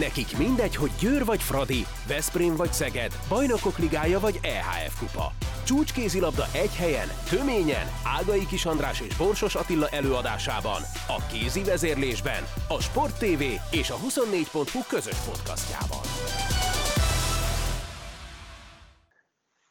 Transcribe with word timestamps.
Nekik 0.00 0.38
mindegy, 0.38 0.76
hogy 0.76 0.90
Győr 1.00 1.24
vagy 1.24 1.42
Fradi, 1.42 1.86
Veszprém 2.08 2.56
vagy 2.56 2.72
Szeged, 2.72 3.12
Bajnokok 3.28 3.78
Ligája 3.78 4.20
vagy 4.20 4.38
EHF 4.42 4.98
Kupa. 4.98 5.32
Csúcskézilabda 5.64 6.44
egy 6.52 6.74
helyen, 6.74 7.08
töményen, 7.30 7.86
Ágai 8.18 8.46
Kis 8.46 8.66
András 8.66 9.00
és 9.00 9.16
Borsos 9.16 9.54
Attila 9.54 9.88
előadásában, 9.88 10.82
a 11.08 11.26
kézi 11.32 11.64
vezérlésben, 11.64 12.42
a 12.68 12.80
Sport 12.80 13.18
TV 13.18 13.42
és 13.70 13.90
a 13.90 13.96
24.hu 13.96 14.80
közös 14.88 15.18
podcastjában. 15.18 16.00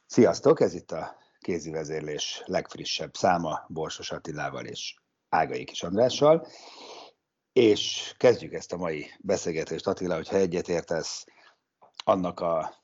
Sziasztok, 0.06 0.60
ez 0.60 0.74
itt 0.74 0.90
a 0.90 1.16
kézi 1.40 1.70
vezérlés 1.70 2.42
legfrissebb 2.44 3.14
száma 3.14 3.64
Borsos 3.68 4.10
Attilával 4.10 4.64
és 4.64 4.94
Ágai 5.28 5.64
Kis 5.64 5.82
Andrással. 5.82 6.46
És 7.56 8.14
kezdjük 8.16 8.52
ezt 8.52 8.72
a 8.72 8.76
mai 8.76 9.06
beszélgetést, 9.20 9.86
Attila, 9.86 10.14
hogyha 10.14 10.36
egyetértesz 10.36 11.24
annak 12.04 12.40
a 12.40 12.74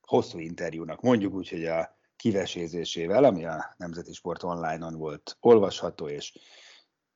hosszú 0.00 0.38
interjúnak, 0.38 1.00
mondjuk 1.00 1.34
úgy, 1.34 1.48
hogy 1.48 1.66
a 1.66 1.98
kivesézésével, 2.16 3.24
ami 3.24 3.44
a 3.44 3.74
Nemzeti 3.76 4.12
Sport 4.12 4.42
Online-on 4.42 4.94
volt 4.94 5.36
olvasható, 5.40 6.08
és 6.08 6.38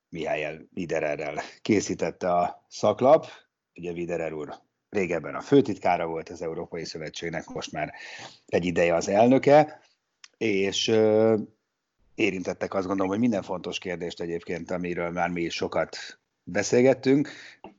Mihály 0.09 0.67
Widererrel 0.75 1.41
készítette 1.61 2.33
a 2.33 2.65
szaklap. 2.67 3.25
Ugye 3.75 3.91
Widerer 3.91 4.33
úr 4.33 4.53
régebben 4.89 5.35
a 5.35 5.41
főtitkára 5.41 6.07
volt 6.07 6.29
az 6.29 6.41
Európai 6.41 6.85
Szövetségnek, 6.85 7.47
most 7.47 7.71
már 7.71 7.93
egy 8.45 8.65
ideje 8.65 8.95
az 8.95 9.07
elnöke, 9.07 9.81
és 10.37 10.87
érintettek 12.15 12.73
azt 12.73 12.87
gondolom, 12.87 13.11
hogy 13.11 13.19
minden 13.19 13.43
fontos 13.43 13.79
kérdést 13.79 14.21
egyébként, 14.21 14.71
amiről 14.71 15.09
már 15.09 15.29
mi 15.29 15.41
is 15.41 15.55
sokat 15.55 15.97
beszélgettünk. 16.47 17.29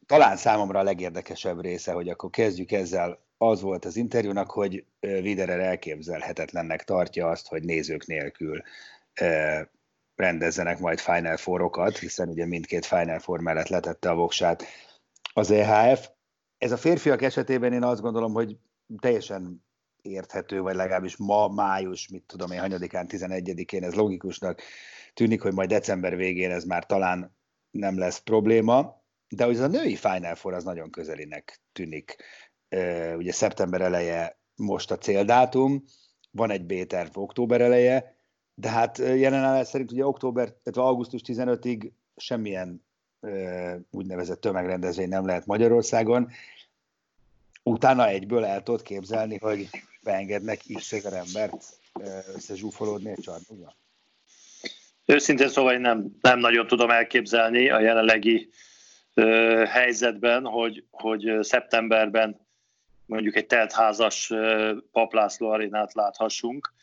Talán 0.07 0.37
számomra 0.37 0.79
a 0.79 0.83
legérdekesebb 0.83 1.61
része, 1.61 1.93
hogy 1.93 2.09
akkor 2.09 2.31
kezdjük 2.31 2.73
ezzel, 2.73 3.27
az 3.39 3.61
volt 3.61 3.85
az 3.85 3.97
interjúnak, 3.97 4.51
hogy 4.51 4.85
Widerer 5.01 5.61
elképzelhetetlennek 5.61 6.85
tartja 6.85 7.29
azt, 7.29 7.49
hogy 7.49 7.63
nézők 7.63 8.07
nélkül 8.07 8.63
rendezzenek 10.15 10.79
majd 10.79 10.99
Final 10.99 11.37
Four-okat, 11.37 11.99
hiszen 11.99 12.29
ugye 12.29 12.47
mindkét 12.47 12.87
Final 12.87 13.19
Four 13.19 13.41
mellett 13.41 13.69
letette 13.69 14.11
a 14.11 14.15
voksát 14.15 14.65
az 15.33 15.51
EHF. 15.51 16.09
Ez 16.59 16.73
a 16.73 16.77
férfiak 16.77 17.23
esetében 17.23 17.73
én 17.73 17.83
azt 17.83 18.01
gondolom, 18.01 18.33
hogy 18.33 18.57
teljesen 19.01 19.65
érthető, 20.03 20.61
vagy 20.61 20.75
legalábbis 20.75 21.17
ma, 21.17 21.49
május, 21.49 22.09
mit 22.09 22.25
tudom 22.27 22.51
én, 22.51 22.61
hanyadikán, 22.61 23.07
11-én 23.09 23.85
ez 23.85 23.95
logikusnak 23.95 24.63
tűnik, 25.15 25.43
hogy 25.43 25.53
majd 25.53 25.69
december 25.69 26.17
végén 26.17 26.51
ez 26.51 26.65
már 26.65 26.87
talán 26.87 27.38
nem 27.71 27.99
lesz 27.99 28.19
probléma, 28.19 29.03
de 29.29 29.45
hogy 29.45 29.55
ez 29.55 29.61
a 29.61 29.67
női 29.67 29.97
Final 29.97 30.35
Four 30.35 30.55
az 30.55 30.65
nagyon 30.65 30.91
közelinek 30.91 31.61
tűnik. 31.73 32.17
Ugye 33.17 33.33
szeptember 33.33 33.81
eleje 33.81 34.39
most 34.57 34.91
a 34.91 34.99
céldátum, 34.99 35.85
van 36.31 36.51
egy 36.51 36.65
B-terv 36.65 37.19
október 37.19 37.61
eleje, 37.61 38.17
de 38.55 38.69
hát 38.69 38.99
jelenállás 38.99 39.67
szerint 39.69 39.93
ugye 39.93 40.07
október, 40.07 40.45
tehát 40.49 40.89
augusztus 40.89 41.21
15-ig 41.25 41.91
semmilyen 42.17 42.87
úgynevezett 43.91 44.41
tömegrendezvény 44.41 45.09
nem 45.09 45.27
lehet 45.27 45.47
Magyarországon. 45.47 46.31
Utána 47.63 48.09
egyből 48.09 48.45
el 48.45 48.63
tudod 48.63 48.83
képzelni, 48.83 49.39
hogy 49.39 49.69
beengednek 50.03 50.61
x 50.75 50.93
ezer 50.93 51.13
embert 51.13 51.79
összezsúfolódni 52.35 53.11
egy 53.11 53.21
csarnokba? 53.21 53.75
Őszintén 55.11 55.49
szóval 55.49 55.73
én 55.73 55.81
nem, 55.81 56.17
nem 56.21 56.39
nagyon 56.39 56.67
tudom 56.67 56.91
elképzelni 56.91 57.71
a 57.71 57.81
jelenlegi 57.81 58.49
ö, 59.15 59.63
helyzetben, 59.69 60.45
hogy, 60.45 60.85
hogy 60.91 61.39
szeptemberben 61.41 62.47
mondjuk 63.07 63.37
egy 63.37 63.47
teltházas 63.47 64.33
paplászló 64.93 65.51
arénát 65.51 65.95
láthassunk. 65.95 66.75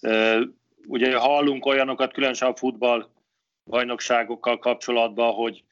Ö, 0.00 0.42
ugye 0.86 1.16
hallunk 1.16 1.66
olyanokat, 1.66 2.12
különösen 2.12 2.48
a 2.48 2.56
futball 2.56 3.08
bajnokságokkal 3.64 4.58
kapcsolatban, 4.58 5.32
hogy, 5.32 5.64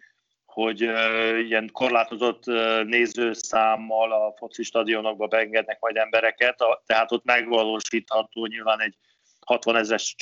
hogy 0.44 0.84
uh, 0.84 1.38
ilyen 1.46 1.70
korlátozott 1.72 2.46
uh, 2.46 2.82
nézőszámmal 2.82 4.12
a 4.12 4.34
foci 4.36 4.62
stadionokba 4.62 5.26
beengednek 5.26 5.80
majd 5.80 5.96
embereket, 5.96 6.60
a, 6.60 6.82
tehát 6.86 7.12
ott 7.12 7.24
megvalósítható 7.24 8.46
nyilván 8.46 8.80
egy 8.80 8.96
60 9.40 9.76
ezeres 9.76 10.14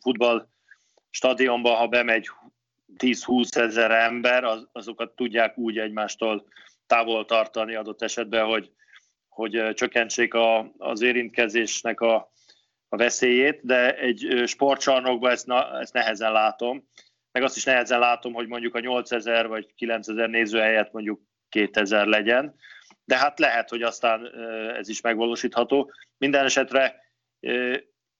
futball 0.00 0.50
stadionba, 1.12 1.74
ha 1.74 1.86
bemegy 1.86 2.28
10-20 2.98 3.56
ezer 3.56 3.90
ember, 3.90 4.44
az, 4.44 4.68
azokat 4.72 5.10
tudják 5.16 5.58
úgy 5.58 5.78
egymástól 5.78 6.46
távol 6.86 7.24
tartani 7.24 7.74
adott 7.74 8.02
esetben, 8.02 8.44
hogy, 8.44 8.70
hogy 9.28 9.74
csökkentsék 9.74 10.34
a, 10.34 10.72
az 10.78 11.00
érintkezésnek 11.00 12.00
a, 12.00 12.32
a 12.88 12.96
veszélyét, 12.96 13.60
de 13.62 13.96
egy 13.96 14.42
sportcsarnokban 14.46 15.30
ezt, 15.30 15.46
na, 15.46 15.80
ezt 15.80 15.92
nehezen 15.92 16.32
látom. 16.32 16.88
Meg 17.32 17.42
azt 17.42 17.56
is 17.56 17.64
nehezen 17.64 17.98
látom, 17.98 18.32
hogy 18.32 18.46
mondjuk 18.46 18.74
a 18.74 18.80
8000 18.80 19.48
vagy 19.48 19.74
9000 19.74 20.28
néző 20.28 20.58
helyett 20.58 20.92
mondjuk 20.92 21.20
2000 21.48 22.06
legyen, 22.06 22.54
de 23.04 23.16
hát 23.16 23.38
lehet, 23.38 23.68
hogy 23.68 23.82
aztán 23.82 24.34
ez 24.76 24.88
is 24.88 25.00
megvalósítható. 25.00 25.92
Minden 26.18 26.44
esetre 26.44 27.00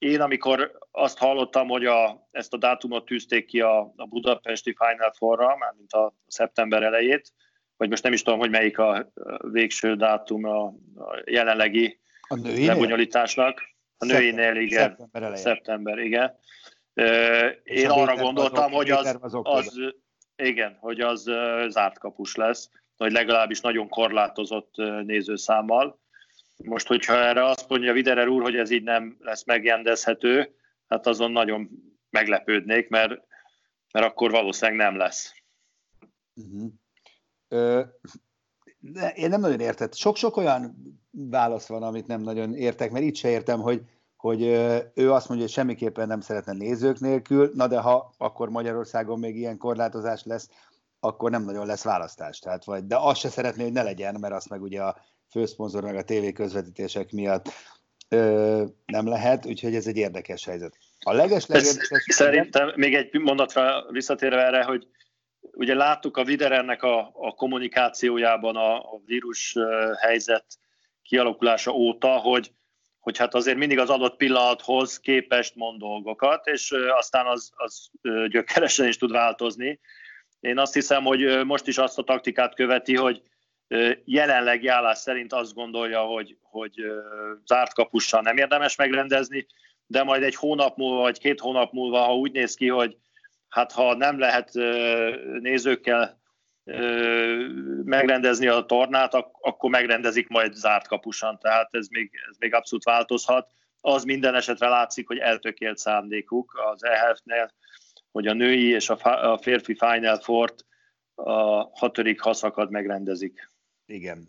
én, 0.02 0.20
amikor 0.20 0.78
azt 0.90 1.18
hallottam, 1.18 1.68
hogy 1.68 1.86
a, 1.86 2.28
ezt 2.30 2.52
a 2.52 2.56
dátumot 2.56 3.04
tűzték 3.04 3.46
ki 3.46 3.60
a, 3.60 3.92
a 3.96 4.06
budapesti 4.06 4.76
Final 4.78 5.12
Four-ra, 5.12 5.56
mármint 5.56 5.92
a 5.92 6.14
szeptember 6.26 6.82
elejét, 6.82 7.32
vagy 7.76 7.88
most 7.88 8.02
nem 8.02 8.12
is 8.12 8.22
tudom, 8.22 8.38
hogy 8.38 8.50
melyik 8.50 8.78
a 8.78 9.12
végső 9.50 9.94
dátum 9.96 10.44
a, 10.44 10.64
a 10.96 11.22
jelenlegi 11.24 12.00
a 12.28 12.38
lebonyolításásnak. 12.42 13.62
A 13.98 14.04
nőinél, 14.04 14.56
igen. 14.56 14.88
Szeptember, 14.88 15.22
elején. 15.22 15.42
szeptember 15.42 15.98
igen. 15.98 16.38
Én 17.62 17.88
arra 17.88 18.16
gondoltam, 18.16 18.72
hogy 18.72 18.90
az, 18.90 19.18
az, 19.42 19.94
igen, 20.36 20.76
hogy 20.80 21.00
az 21.00 21.22
zárt 21.68 21.98
kapus 21.98 22.34
lesz, 22.34 22.70
vagy 22.96 23.12
legalábbis 23.12 23.60
nagyon 23.60 23.88
korlátozott 23.88 24.74
nézőszámmal. 25.04 26.00
Most, 26.64 26.86
hogyha 26.86 27.14
erre 27.14 27.44
azt 27.44 27.68
mondja 27.68 27.92
Viderer 27.92 28.28
úr, 28.28 28.42
hogy 28.42 28.56
ez 28.56 28.70
így 28.70 28.82
nem 28.82 29.16
lesz 29.20 29.44
megjendezhető, 29.44 30.54
hát 30.88 31.06
azon 31.06 31.30
nagyon 31.30 31.70
meglepődnék, 32.10 32.88
mert, 32.88 33.12
mert 33.92 34.06
akkor 34.06 34.30
valószínűleg 34.30 34.80
nem 34.80 34.96
lesz. 34.96 35.34
Uh-huh. 36.34 36.70
Ö, 37.48 37.82
de 38.78 39.10
én 39.10 39.28
nem 39.28 39.40
nagyon 39.40 39.60
értem. 39.60 39.88
Sok-sok 39.92 40.36
olyan 40.36 40.76
válasz 41.10 41.66
van, 41.66 41.82
amit 41.82 42.06
nem 42.06 42.20
nagyon 42.20 42.54
értek, 42.54 42.90
mert 42.90 43.04
itt 43.04 43.16
se 43.16 43.28
értem, 43.28 43.60
hogy, 43.60 43.82
hogy 44.16 44.42
ő 44.94 45.12
azt 45.12 45.28
mondja, 45.28 45.46
hogy 45.46 45.54
semmiképpen 45.54 46.06
nem 46.06 46.20
szeretne 46.20 46.52
nézők 46.52 47.00
nélkül, 47.00 47.50
na 47.54 47.66
de 47.66 47.80
ha 47.80 48.14
akkor 48.18 48.48
Magyarországon 48.48 49.18
még 49.18 49.36
ilyen 49.36 49.58
korlátozás 49.58 50.24
lesz, 50.24 50.48
akkor 51.00 51.30
nem 51.30 51.44
nagyon 51.44 51.66
lesz 51.66 51.84
választás. 51.84 52.38
Tehát 52.38 52.64
vagy, 52.64 52.86
de 52.86 52.96
azt 52.96 53.20
se 53.20 53.28
szeretné, 53.28 53.62
hogy 53.62 53.72
ne 53.72 53.82
legyen, 53.82 54.16
mert 54.20 54.34
azt 54.34 54.48
meg 54.48 54.62
ugye 54.62 54.82
a 54.82 54.96
főszponzor 55.32 55.82
meg 55.82 55.96
a 55.96 56.02
tévé 56.02 56.32
közvetítések 56.32 57.10
miatt 57.10 57.48
ö, 58.08 58.64
nem 58.86 59.08
lehet, 59.08 59.46
úgyhogy 59.46 59.74
ez 59.74 59.86
egy 59.86 59.96
érdekes 59.96 60.44
helyzet. 60.44 60.78
A 61.00 61.12
leges. 61.12 61.46
Szerintem 62.06 62.72
még 62.76 62.94
egy 62.94 63.18
mondatra 63.18 63.84
visszatérve 63.90 64.46
erre, 64.46 64.62
hogy 64.62 64.86
ugye 65.40 65.74
láttuk 65.74 66.16
a 66.16 66.24
Viderennek 66.24 66.82
a, 66.82 67.10
a 67.14 67.34
kommunikációjában 67.34 68.56
a, 68.56 68.76
a 68.76 69.00
vírus 69.06 69.56
helyzet 70.00 70.44
kialakulása 71.02 71.72
óta, 71.72 72.08
hogy, 72.08 72.52
hogy 72.98 73.18
hát 73.18 73.34
azért 73.34 73.56
mindig 73.56 73.78
az 73.78 73.90
adott 73.90 74.16
pillanathoz 74.16 75.00
képest 75.00 75.54
mond 75.54 75.78
dolgokat, 75.78 76.46
és 76.46 76.74
aztán 76.96 77.26
az, 77.26 77.50
az 77.54 77.90
gyökeresen 78.28 78.88
is 78.88 78.96
tud 78.96 79.10
változni. 79.10 79.80
Én 80.40 80.58
azt 80.58 80.74
hiszem, 80.74 81.04
hogy 81.04 81.44
most 81.44 81.66
is 81.66 81.78
azt 81.78 81.98
a 81.98 82.02
taktikát 82.02 82.54
követi, 82.54 82.96
hogy 82.96 83.22
jelenlegi 84.04 84.66
állás 84.66 84.98
szerint 84.98 85.32
azt 85.32 85.54
gondolja, 85.54 86.00
hogy, 86.00 86.36
hogy 86.40 86.74
zárt 87.46 87.74
kapussal 87.74 88.20
nem 88.20 88.36
érdemes 88.36 88.76
megrendezni, 88.76 89.46
de 89.86 90.02
majd 90.02 90.22
egy 90.22 90.34
hónap 90.34 90.76
múlva, 90.76 91.00
vagy 91.00 91.18
két 91.18 91.40
hónap 91.40 91.72
múlva, 91.72 91.98
ha 91.98 92.16
úgy 92.16 92.32
néz 92.32 92.54
ki, 92.54 92.68
hogy 92.68 92.96
hát 93.48 93.72
ha 93.72 93.94
nem 93.94 94.18
lehet 94.18 94.50
nézőkkel 95.40 96.20
megrendezni 97.84 98.46
a 98.46 98.60
tornát, 98.60 99.14
akkor 99.40 99.70
megrendezik 99.70 100.28
majd 100.28 100.52
zárt 100.52 100.86
kapusan, 100.86 101.38
tehát 101.38 101.68
ez 101.74 101.88
még, 101.88 102.10
ez 102.30 102.36
még 102.38 102.54
abszolút 102.54 102.84
változhat. 102.84 103.50
Az 103.80 104.04
minden 104.04 104.34
esetre 104.34 104.68
látszik, 104.68 105.06
hogy 105.06 105.18
eltökélt 105.18 105.78
szándékuk 105.78 106.60
az 106.72 106.84
EHF-nél, 106.84 107.52
hogy 108.12 108.26
a 108.26 108.32
női 108.32 108.68
és 108.68 108.90
a 108.90 109.38
férfi 109.42 109.74
Final 109.74 110.20
Fort 110.20 110.64
a 111.14 111.62
hatodik 111.78 112.20
haszakad 112.20 112.70
megrendezik. 112.70 113.51
Igen. 113.92 114.28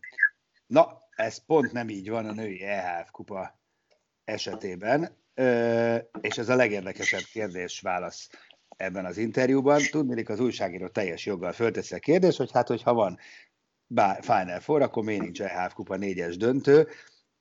Na, 0.68 1.02
ez 1.16 1.46
pont 1.46 1.72
nem 1.72 1.90
így 1.90 2.10
van 2.10 2.26
a 2.26 2.32
női 2.32 2.64
EHF 2.64 3.12
kupa 3.12 3.60
esetében, 4.24 5.18
és 6.22 6.38
ez 6.38 6.50
a 6.50 6.56
legérdekesebb 6.56 7.24
kérdés-válasz 7.32 8.30
ebben 8.78 9.06
az 9.06 9.18
interjúban. 9.18 9.82
Tudnélik 9.92 10.30
az 10.30 10.40
újságíró 10.40 10.88
teljes 10.88 11.26
joggal 11.26 11.52
fölteszi 11.52 11.96
a 11.96 12.00
kérdést, 12.00 12.38
hogy 12.38 12.52
hát, 12.52 12.68
hogyha 12.68 12.94
van 12.94 13.20
Final 14.22 14.60
Four, 14.60 14.82
akkor 14.82 15.04
miért 15.04 15.22
nincs 15.22 15.42
EHF 15.42 15.74
Kupa 15.74 15.96
négyes 15.96 16.38
döntő? 16.38 16.88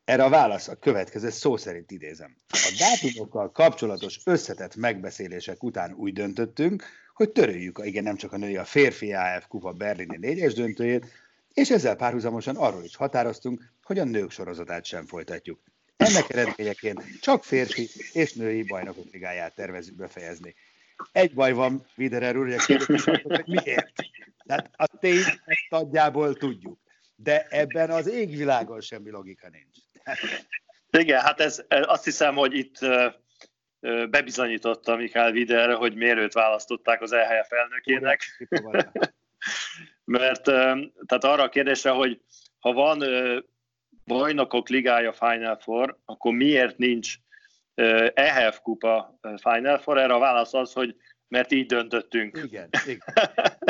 Erre 0.04 0.24
a 0.24 0.28
válasz 0.28 0.68
a 0.68 0.76
következő, 0.76 1.30
szó 1.30 1.56
szerint 1.56 1.90
idézem. 1.90 2.36
A 2.48 2.74
dátumokkal 2.78 3.50
kapcsolatos 3.50 4.20
összetett 4.24 4.76
megbeszélések 4.76 5.62
után 5.62 5.92
úgy 5.92 6.12
döntöttünk, 6.12 6.84
hogy 7.14 7.32
töröljük, 7.32 7.80
igen, 7.84 8.02
nem 8.02 8.16
csak 8.16 8.32
a 8.32 8.36
női, 8.36 8.56
a 8.56 8.64
férfi 8.64 9.12
AF 9.12 9.46
Kupa 9.46 9.72
berlini 9.72 10.16
négyes 10.16 10.54
döntőjét, 10.54 11.06
és 11.54 11.70
ezzel 11.70 11.96
párhuzamosan 11.96 12.56
arról 12.56 12.84
is 12.84 12.96
határoztunk, 12.96 13.72
hogy 13.82 13.98
a 13.98 14.04
nők 14.04 14.30
sorozatát 14.30 14.84
sem 14.84 15.06
folytatjuk. 15.06 15.60
Ennek 15.96 16.30
eredményeként 16.30 17.02
csak 17.20 17.44
férfi 17.44 17.88
és 18.12 18.32
női 18.32 18.62
bajnokok 18.62 19.12
ligáját 19.12 19.54
tervezünk 19.54 19.96
befejezni. 19.96 20.54
Egy 21.12 21.34
baj 21.34 21.52
van, 21.52 21.86
Widerer 21.96 22.36
úr, 22.36 22.54
hogy 23.22 23.42
miért? 23.46 23.92
Tehát 24.46 24.70
a 24.76 24.86
tény, 24.98 25.18
ezt 25.44 25.66
nagyjából 25.68 26.34
tudjuk. 26.34 26.78
De 27.16 27.46
ebben 27.50 27.90
az 27.90 28.08
égvilágon 28.08 28.80
semmi 28.80 29.10
logika 29.10 29.48
nincs. 29.48 29.76
Igen, 30.90 31.20
hát 31.20 31.40
ez, 31.40 31.64
azt 31.68 32.04
hiszem, 32.04 32.34
hogy 32.34 32.54
itt 32.54 32.78
bebizonyította 34.10 34.96
Mikael 34.96 35.32
Widerre, 35.32 35.74
hogy 35.74 35.94
miért 35.94 36.18
őt 36.18 36.32
választották 36.32 37.02
az 37.02 37.12
EHF 37.12 37.52
elnökének. 37.52 38.20
Mert 40.04 40.42
tehát 41.06 41.24
arra 41.24 41.42
a 41.42 41.48
kérdésre, 41.48 41.90
hogy 41.90 42.20
ha 42.58 42.72
van 42.72 43.04
bajnokok 44.06 44.68
ligája 44.68 45.12
Final 45.12 45.56
Four, 45.56 45.98
akkor 46.04 46.32
miért 46.32 46.78
nincs 46.78 47.14
EHF 48.14 48.58
kupa 48.62 49.18
Final 49.36 49.78
Four? 49.78 49.98
Erre 49.98 50.14
a 50.14 50.18
válasz 50.18 50.54
az, 50.54 50.72
hogy 50.72 50.96
mert 51.28 51.52
így 51.52 51.66
döntöttünk. 51.66 52.40
Igen, 52.44 52.68
igen. 52.86 53.14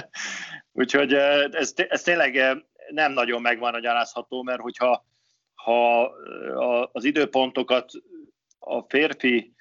Úgyhogy 0.73 1.15
ez, 1.15 1.73
ez 1.77 2.03
tényleg 2.03 2.63
nem 2.89 3.13
nagyon 3.13 3.41
megvan 3.41 3.81
gyalázható, 3.81 4.43
mert 4.43 4.61
hogyha 4.61 5.07
ha 5.55 6.03
az 6.93 7.05
időpontokat 7.05 7.91
a 8.59 8.81
férfi 8.89 9.55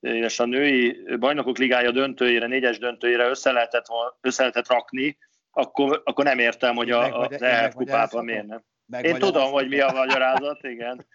és 0.00 0.38
a 0.38 0.44
női 0.44 1.02
bajnokok 1.18 1.58
ligája 1.58 1.90
döntőjére, 1.90 2.46
négyes 2.46 2.78
döntőjére 2.78 3.28
össze 3.28 3.52
lehetett, 3.52 3.86
össze 4.20 4.40
lehetett 4.40 4.68
rakni, 4.68 5.18
akkor, 5.58 6.02
akkor 6.04 6.24
nem 6.24 6.38
értem, 6.38 6.74
hogy 6.74 6.90
a, 6.90 7.20
az 7.20 7.42
EHF 7.42 7.74
kupában 7.74 8.24
miért 8.24 8.46
nem. 8.46 8.62
Én 9.02 9.18
tudom, 9.18 9.50
hogy 9.50 9.68
mi 9.68 9.80
a 9.80 9.92
magyarázat, 9.92 10.58
igen, 10.62 11.06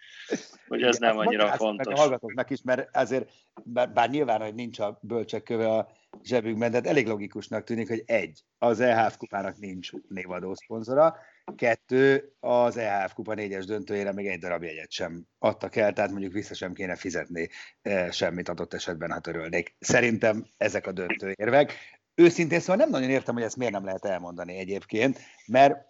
hogy 0.68 0.82
ez 0.82 0.96
igen, 0.96 1.08
nem 1.08 1.18
annyira 1.18 1.52
fontos. 1.52 1.86
Meg 1.86 1.96
a 1.96 2.00
hallgatóknak 2.00 2.50
is, 2.50 2.62
mert 2.62 2.96
azért, 2.96 3.30
bár, 3.64 3.92
bár 3.92 4.10
nyilván, 4.10 4.40
hogy 4.40 4.54
nincs 4.54 4.78
a 4.78 4.98
bölcsekköve 5.02 5.68
a 5.68 5.88
zsebükben, 6.22 6.70
de 6.70 6.80
elég 6.80 7.06
logikusnak 7.06 7.64
tűnik, 7.64 7.88
hogy 7.88 8.02
egy, 8.06 8.40
az 8.58 8.80
EHF 8.80 9.16
kupának 9.16 9.58
nincs 9.58 9.90
névadó 10.08 10.54
szponzora, 10.54 11.16
kettő, 11.56 12.32
az 12.40 12.76
EHF 12.76 13.12
kupa 13.12 13.34
négyes 13.34 13.64
döntőjére 13.64 14.12
még 14.12 14.26
egy 14.26 14.38
darab 14.38 14.62
jegyet 14.62 14.90
sem 14.90 15.24
adtak 15.38 15.76
el, 15.76 15.92
tehát 15.92 16.10
mondjuk 16.10 16.32
vissza 16.32 16.54
sem 16.54 16.72
kéne 16.72 16.96
fizetni 16.96 17.48
e, 17.82 18.10
semmit 18.10 18.48
adott 18.48 18.74
esetben, 18.74 19.10
ha 19.10 19.20
törölnék. 19.20 19.76
Szerintem 19.78 20.46
ezek 20.56 20.86
a 20.86 20.92
döntőérvek. 20.92 22.02
Őszintén 22.14 22.60
szóval 22.60 22.76
nem 22.76 22.90
nagyon 22.90 23.10
értem, 23.10 23.34
hogy 23.34 23.42
ezt 23.42 23.56
miért 23.56 23.72
nem 23.72 23.84
lehet 23.84 24.04
elmondani 24.04 24.56
egyébként, 24.56 25.18
mert, 25.46 25.86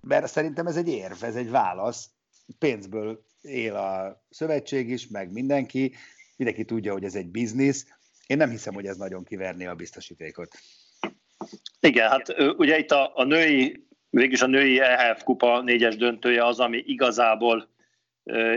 mert 0.00 0.26
szerintem 0.26 0.66
ez 0.66 0.76
egy 0.76 0.88
érv, 0.88 1.24
ez 1.24 1.36
egy 1.36 1.50
válasz. 1.50 2.10
Pénzből 2.58 3.24
él 3.42 3.74
a 3.74 4.22
szövetség 4.30 4.90
is, 4.90 5.08
meg 5.08 5.32
mindenki, 5.32 5.94
mindenki 6.36 6.64
tudja, 6.64 6.92
hogy 6.92 7.04
ez 7.04 7.14
egy 7.14 7.28
biznisz. 7.28 7.86
Én 8.26 8.36
nem 8.36 8.50
hiszem, 8.50 8.74
hogy 8.74 8.86
ez 8.86 8.96
nagyon 8.96 9.24
kiverné 9.24 9.66
a 9.66 9.74
biztosítékot. 9.74 10.56
Igen, 11.80 12.10
hát 12.10 12.34
ugye 12.38 12.78
itt 12.78 12.90
a, 12.90 13.12
a 13.14 13.24
női, 13.24 13.86
végülis 14.10 14.42
a 14.42 14.46
női 14.46 14.80
EHF 14.80 15.22
kupa 15.22 15.60
négyes 15.62 15.96
döntője 15.96 16.44
az, 16.44 16.60
ami 16.60 16.82
igazából 16.86 17.68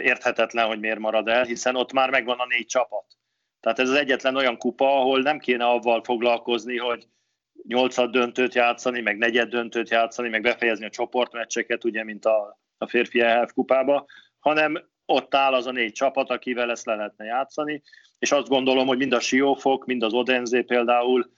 érthetetlen, 0.03 0.67
hogy 0.67 0.79
miért 0.79 0.99
marad 0.99 1.27
el, 1.27 1.43
hiszen 1.43 1.75
ott 1.75 1.91
már 1.91 2.09
megvan 2.09 2.39
a 2.39 2.45
négy 2.45 2.65
csapat. 2.65 3.18
Tehát 3.59 3.79
ez 3.79 3.89
az 3.89 3.95
egyetlen 3.95 4.35
olyan 4.35 4.57
kupa, 4.57 4.99
ahol 4.99 5.21
nem 5.21 5.39
kéne 5.39 5.65
avval 5.65 6.03
foglalkozni, 6.03 6.77
hogy 6.77 7.07
nyolcad 7.67 8.11
döntőt 8.11 8.53
játszani, 8.53 9.01
meg 9.01 9.17
negyed 9.17 9.49
döntőt 9.49 9.89
játszani, 9.89 10.29
meg 10.29 10.41
befejezni 10.41 10.85
a 10.85 10.89
csoportmeccseket, 10.89 11.83
ugye, 11.83 12.03
mint 12.03 12.25
a, 12.25 12.59
a 12.77 12.87
férfi 12.87 13.21
EHF 13.21 13.53
kupába, 13.53 14.05
hanem 14.39 14.89
ott 15.05 15.35
áll 15.35 15.53
az 15.53 15.65
a 15.65 15.71
négy 15.71 15.91
csapat, 15.91 16.29
akivel 16.29 16.71
ezt 16.71 16.85
le 16.85 16.95
lehetne 16.95 17.25
játszani, 17.25 17.81
és 18.19 18.31
azt 18.31 18.47
gondolom, 18.47 18.87
hogy 18.87 18.97
mind 18.97 19.13
a 19.13 19.19
Siófok, 19.19 19.85
mind 19.85 20.03
az 20.03 20.13
Odenzé 20.13 20.61
például 20.61 21.31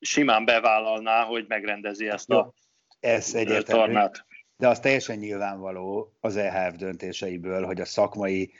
simán 0.00 0.44
bevállalná, 0.44 1.22
hogy 1.24 1.44
megrendezi 1.48 2.08
ezt 2.08 2.30
a 2.30 2.52
Ez 3.00 3.30
tornát. 3.64 4.26
De 4.56 4.68
az 4.68 4.80
teljesen 4.80 5.18
nyilvánvaló 5.18 6.12
az 6.20 6.36
EHF 6.36 6.76
döntéseiből, 6.76 7.64
hogy 7.64 7.80
a 7.80 7.84
szakmai 7.84 8.52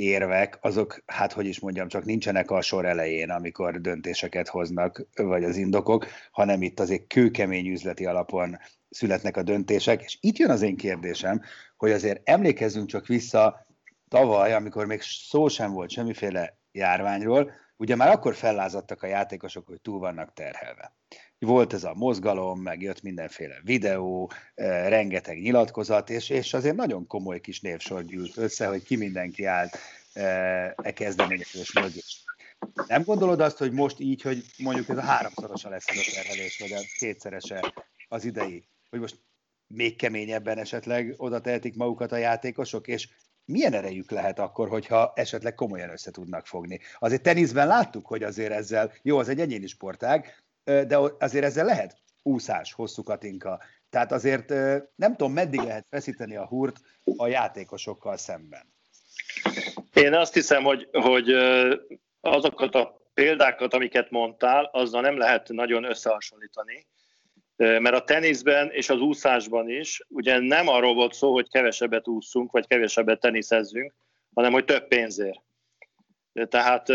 érvek, 0.00 0.58
azok, 0.60 1.02
hát 1.06 1.32
hogy 1.32 1.46
is 1.46 1.60
mondjam, 1.60 1.88
csak 1.88 2.04
nincsenek 2.04 2.50
a 2.50 2.60
sor 2.60 2.84
elején, 2.84 3.30
amikor 3.30 3.80
döntéseket 3.80 4.48
hoznak, 4.48 5.06
vagy 5.14 5.44
az 5.44 5.56
indokok, 5.56 6.06
hanem 6.30 6.62
itt 6.62 6.80
azért 6.80 7.06
kőkemény 7.06 7.66
üzleti 7.66 8.06
alapon 8.06 8.58
születnek 8.90 9.36
a 9.36 9.42
döntések, 9.42 10.02
és 10.02 10.18
itt 10.20 10.36
jön 10.36 10.50
az 10.50 10.62
én 10.62 10.76
kérdésem, 10.76 11.40
hogy 11.76 11.90
azért 11.90 12.28
emlékezzünk 12.28 12.88
csak 12.88 13.06
vissza 13.06 13.66
tavaly, 14.08 14.54
amikor 14.54 14.86
még 14.86 15.00
szó 15.02 15.48
sem 15.48 15.72
volt 15.72 15.90
semmiféle 15.90 16.58
járványról, 16.72 17.52
ugye 17.76 17.96
már 17.96 18.08
akkor 18.08 18.34
fellázadtak 18.34 19.02
a 19.02 19.06
játékosok, 19.06 19.66
hogy 19.66 19.80
túl 19.80 19.98
vannak 19.98 20.32
terhelve. 20.32 20.94
Volt 21.46 21.72
ez 21.72 21.84
a 21.84 21.94
mozgalom, 21.94 22.60
meg 22.60 22.82
jött 22.82 23.02
mindenféle 23.02 23.60
videó, 23.62 24.30
eh, 24.54 24.88
rengeteg 24.88 25.40
nyilatkozat, 25.40 26.10
és, 26.10 26.28
és 26.28 26.54
azért 26.54 26.76
nagyon 26.76 27.06
komoly 27.06 27.40
kis 27.40 27.60
névsor 27.60 28.04
gyűlt 28.04 28.36
össze, 28.36 28.66
hogy 28.66 28.82
ki 28.82 28.96
mindenki 28.96 29.44
állt 29.44 29.78
eh, 30.12 30.70
e 30.76 30.92
kezdeményezés 30.92 31.72
mögé. 31.72 32.00
Nem 32.86 33.02
gondolod 33.02 33.40
azt, 33.40 33.58
hogy 33.58 33.72
most 33.72 34.00
így, 34.00 34.22
hogy 34.22 34.44
mondjuk 34.58 34.88
ez 34.88 34.96
a 34.96 35.00
háromszorosa 35.00 35.68
lesz 35.68 35.88
ez 35.88 35.96
a 35.96 36.10
terhelés, 36.14 36.58
vagy 36.58 36.72
a 36.72 36.80
kétszerese 36.98 37.72
az 38.08 38.24
idei, 38.24 38.64
hogy 38.90 39.00
most 39.00 39.20
még 39.66 39.96
keményebben 39.96 40.58
esetleg 40.58 41.14
oda 41.16 41.40
tehetik 41.40 41.76
magukat 41.76 42.12
a 42.12 42.16
játékosok, 42.16 42.86
és 42.88 43.08
milyen 43.44 43.72
erejük 43.72 44.10
lehet 44.10 44.38
akkor, 44.38 44.68
hogyha 44.68 45.12
esetleg 45.14 45.54
komolyan 45.54 45.90
össze 45.90 46.10
tudnak 46.10 46.46
fogni. 46.46 46.80
Azért 46.98 47.22
teniszben 47.22 47.66
láttuk, 47.66 48.06
hogy 48.06 48.22
azért 48.22 48.52
ezzel, 48.52 48.92
jó, 49.02 49.18
az 49.18 49.28
egy 49.28 49.40
egyéni 49.40 49.66
sportág, 49.66 50.42
de 50.64 50.98
azért 51.18 51.44
ezzel 51.44 51.64
lehet 51.64 51.96
úszás, 52.22 52.72
hosszú 52.72 53.02
katinka. 53.02 53.60
Tehát 53.90 54.12
azért 54.12 54.48
nem 54.96 55.16
tudom, 55.16 55.32
meddig 55.32 55.60
lehet 55.60 55.86
feszíteni 55.90 56.36
a 56.36 56.46
húrt 56.46 56.80
a 57.16 57.26
játékosokkal 57.26 58.16
szemben. 58.16 58.72
Én 59.94 60.14
azt 60.14 60.34
hiszem, 60.34 60.62
hogy, 60.62 60.88
hogy 60.92 61.30
azokat 62.20 62.74
a 62.74 63.00
példákat, 63.14 63.74
amiket 63.74 64.10
mondtál, 64.10 64.64
azzal 64.72 65.00
nem 65.00 65.18
lehet 65.18 65.48
nagyon 65.48 65.84
összehasonlítani, 65.84 66.86
mert 67.56 67.94
a 67.94 68.04
teniszben 68.04 68.70
és 68.70 68.90
az 68.90 69.00
úszásban 69.00 69.68
is 69.68 70.04
ugye 70.08 70.38
nem 70.38 70.68
arról 70.68 70.94
volt 70.94 71.14
szó, 71.14 71.32
hogy 71.32 71.50
kevesebbet 71.50 72.08
úszunk, 72.08 72.52
vagy 72.52 72.66
kevesebbet 72.66 73.20
teniszezzünk, 73.20 73.94
hanem 74.34 74.52
hogy 74.52 74.64
több 74.64 74.88
pénzért. 74.88 75.40
Tehát 76.32 76.88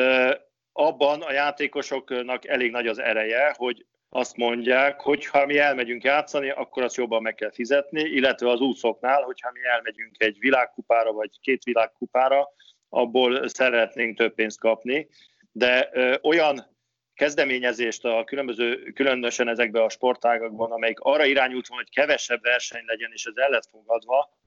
abban 0.77 1.21
a 1.21 1.31
játékosoknak 1.31 2.47
elég 2.47 2.71
nagy 2.71 2.87
az 2.87 2.99
ereje, 2.99 3.53
hogy 3.57 3.85
azt 4.09 4.35
mondják, 4.35 5.01
hogy 5.01 5.25
ha 5.25 5.45
mi 5.45 5.57
elmegyünk 5.57 6.03
játszani, 6.03 6.49
akkor 6.49 6.83
azt 6.83 6.95
jobban 6.95 7.21
meg 7.21 7.35
kell 7.35 7.51
fizetni, 7.51 8.01
illetve 8.01 8.49
az 8.49 8.59
úszóknál, 8.59 9.21
hogyha 9.21 9.51
mi 9.51 9.59
elmegyünk 9.63 10.15
egy 10.17 10.39
világkupára 10.39 11.11
vagy 11.11 11.29
két 11.41 11.63
világkupára, 11.63 12.47
abból 12.89 13.47
szeretnénk 13.47 14.17
több 14.17 14.33
pénzt 14.33 14.59
kapni. 14.59 15.07
De 15.51 15.89
ö, 15.93 16.15
olyan 16.21 16.75
kezdeményezést 17.13 18.05
a 18.05 18.23
különböző, 18.23 18.91
különösen 18.93 19.47
ezekben 19.47 19.83
a 19.83 19.89
sportágakban, 19.89 20.71
amelyik 20.71 20.99
arra 20.99 21.25
irányult 21.25 21.67
van, 21.67 21.77
hogy 21.77 21.89
kevesebb 21.89 22.41
verseny 22.41 22.83
legyen, 22.85 23.11
és 23.13 23.25
ez 23.25 23.35
el 23.35 23.49
lett 23.49 23.69
fogadva. 23.71 24.37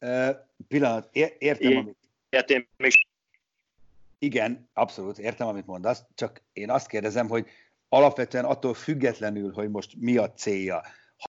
Uh, 0.00 0.36
pillanat, 0.68 1.08
értem, 1.38 1.70
é, 1.70 1.76
amit... 1.76 1.96
Értem, 2.28 2.68
még... 2.76 2.92
Igen, 4.26 4.70
abszolút, 4.72 5.18
értem, 5.18 5.46
amit 5.46 5.66
mondasz, 5.66 6.04
csak 6.14 6.42
én 6.52 6.70
azt 6.70 6.86
kérdezem, 6.86 7.28
hogy 7.28 7.46
alapvetően 7.88 8.44
attól 8.44 8.74
függetlenül, 8.74 9.52
hogy 9.52 9.70
most 9.70 9.94
mi 9.98 10.16
a 10.16 10.32
célja, 10.32 10.74
ha 11.16 11.28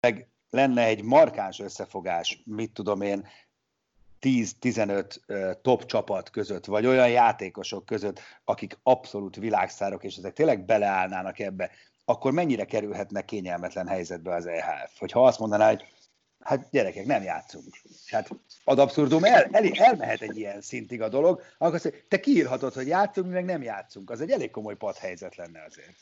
meg 0.00 0.28
lenne 0.50 0.82
egy 0.84 1.02
markáns 1.02 1.60
összefogás, 1.60 2.42
mit 2.44 2.72
tudom 2.72 3.00
én, 3.00 3.26
10-15 4.20 5.60
top 5.62 5.84
csapat 5.84 6.30
között, 6.30 6.64
vagy 6.64 6.86
olyan 6.86 7.08
játékosok 7.10 7.84
között, 7.84 8.20
akik 8.44 8.78
abszolút 8.82 9.36
világszárok, 9.36 10.04
és 10.04 10.16
ezek 10.16 10.32
tényleg 10.32 10.64
beleállnának 10.64 11.38
ebbe, 11.38 11.70
akkor 12.04 12.32
mennyire 12.32 12.64
kerülhetnek 12.64 13.24
kényelmetlen 13.24 13.88
helyzetbe 13.88 14.34
az 14.34 14.46
EHF? 14.46 14.98
Hogyha 14.98 15.26
azt 15.26 15.38
mondaná, 15.38 15.68
hogy 15.68 15.84
hát 16.48 16.70
gyerekek, 16.70 17.04
nem 17.04 17.22
játszunk. 17.22 17.74
Hát 18.06 18.30
ad 18.64 18.78
abszurdum, 18.78 19.24
el, 19.24 19.48
el, 19.52 19.64
elmehet 19.74 20.22
egy 20.22 20.36
ilyen 20.36 20.60
szintig 20.60 21.02
a 21.02 21.08
dolog, 21.08 21.42
akkor 21.58 21.74
azt 21.74 22.04
te 22.08 22.20
kiírhatod, 22.20 22.72
hogy 22.72 22.86
játszunk, 22.86 23.26
mi 23.26 23.32
meg 23.32 23.44
nem 23.44 23.62
játszunk. 23.62 24.10
Az 24.10 24.20
egy 24.20 24.30
elég 24.30 24.50
komoly 24.50 24.76
helyzet 24.98 25.36
lenne 25.36 25.64
azért. 25.68 25.96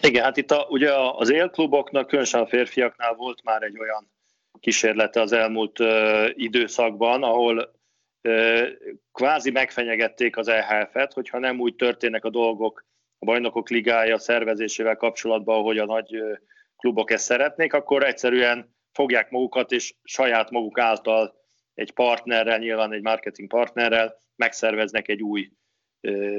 Igen, 0.00 0.24
hát 0.24 0.36
itt 0.36 0.50
a, 0.50 0.66
ugye 0.68 0.92
az 0.94 1.30
élkluboknak, 1.30 2.06
különösen 2.06 2.40
a 2.40 2.46
férfiaknál 2.46 3.14
volt 3.14 3.42
már 3.44 3.62
egy 3.62 3.78
olyan 3.78 4.10
kísérlete 4.60 5.20
az 5.20 5.32
elmúlt 5.32 5.80
uh, 5.80 6.28
időszakban, 6.34 7.22
ahol 7.22 7.74
uh, 8.22 8.68
kvázi 9.12 9.50
megfenyegették 9.50 10.36
az 10.36 10.48
EHF-et, 10.48 11.12
hogyha 11.12 11.38
nem 11.38 11.60
úgy 11.60 11.74
történnek 11.74 12.24
a 12.24 12.30
dolgok 12.30 12.84
a 13.18 13.24
bajnokok 13.24 13.68
ligája 13.68 14.18
szervezésével 14.18 14.96
kapcsolatban, 14.96 15.58
ahogy 15.58 15.78
a 15.78 15.84
nagy 15.84 16.16
uh, 16.16 16.38
klubok 16.76 17.10
ezt 17.10 17.24
szeretnék, 17.24 17.72
akkor 17.72 18.04
egyszerűen 18.04 18.73
fogják 18.94 19.30
magukat, 19.30 19.72
és 19.72 19.94
saját 20.02 20.50
maguk 20.50 20.78
által 20.78 21.34
egy 21.74 21.92
partnerrel, 21.92 22.58
nyilván 22.58 22.92
egy 22.92 23.02
marketing 23.02 23.48
partnerrel 23.48 24.16
megszerveznek 24.36 25.08
egy 25.08 25.22
új 25.22 25.50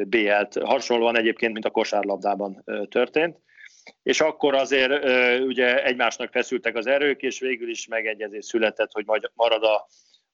BL-t. 0.07 0.57
Hasonlóan 0.63 1.17
egyébként, 1.17 1.53
mint 1.53 1.65
a 1.65 1.69
kosárlabdában 1.69 2.63
történt. 2.89 3.39
És 4.03 4.21
akkor 4.21 4.55
azért 4.55 5.03
ugye 5.39 5.83
egymásnak 5.83 6.31
feszültek 6.31 6.75
az 6.75 6.87
erők, 6.87 7.21
és 7.21 7.39
végül 7.39 7.69
is 7.69 7.87
megegyezés 7.87 8.45
született, 8.45 8.91
hogy 8.91 9.05
marad 9.33 9.63
a, 9.63 9.75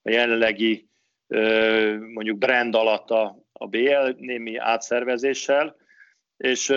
a 0.01 0.10
jelenlegi 0.10 0.90
mondjuk 2.13 2.38
brand 2.38 2.75
alatt 2.75 3.10
a, 3.10 3.38
a 3.54 3.68
BL 3.68 4.10
némi 4.18 4.58
átszervezéssel, 4.58 5.75
és 6.38 6.74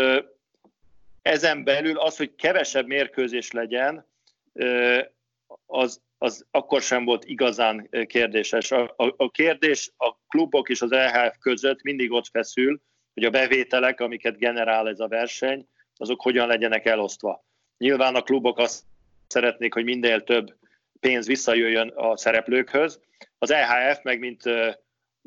ezen 1.23 1.65
belül 1.65 1.99
az, 1.99 2.17
hogy 2.17 2.35
kevesebb 2.35 2.87
mérkőzés 2.87 3.51
legyen, 3.51 4.07
az, 5.67 6.01
az 6.19 6.47
akkor 6.51 6.83
sem 6.83 7.05
volt 7.05 7.25
igazán 7.25 7.89
kérdéses. 8.07 8.71
A, 8.71 8.95
a, 8.97 9.15
a 9.17 9.31
kérdés 9.31 9.91
a 9.97 10.15
klubok 10.29 10.69
és 10.69 10.83
az 10.83 10.93
EHF 10.93 11.37
között 11.39 11.83
mindig 11.83 12.13
ott 12.13 12.27
feszül, 12.27 12.81
hogy 13.15 13.25
a 13.25 13.31
bevételek, 13.31 14.01
amiket 14.01 14.39
generál 14.39 14.89
ez 14.89 15.01
a 15.01 15.09
verseny, 15.09 15.69
azok 15.97 16.21
hogyan 16.21 16.47
legyenek 16.47 16.87
elosztva. 16.87 17.45
Nyilván 17.79 18.15
a 18.15 18.23
klubok 18.23 18.59
azt 18.59 18.83
szeretnék, 19.27 19.75
hogy 19.75 19.85
minél 19.85 20.23
több 20.23 20.57
pénz 21.01 21.27
visszajöjjön 21.27 21.89
a 21.89 22.17
szereplőkhöz. 22.17 23.01
Az 23.39 23.51
EHF 23.51 24.03
meg, 24.03 24.19
mint 24.19 24.43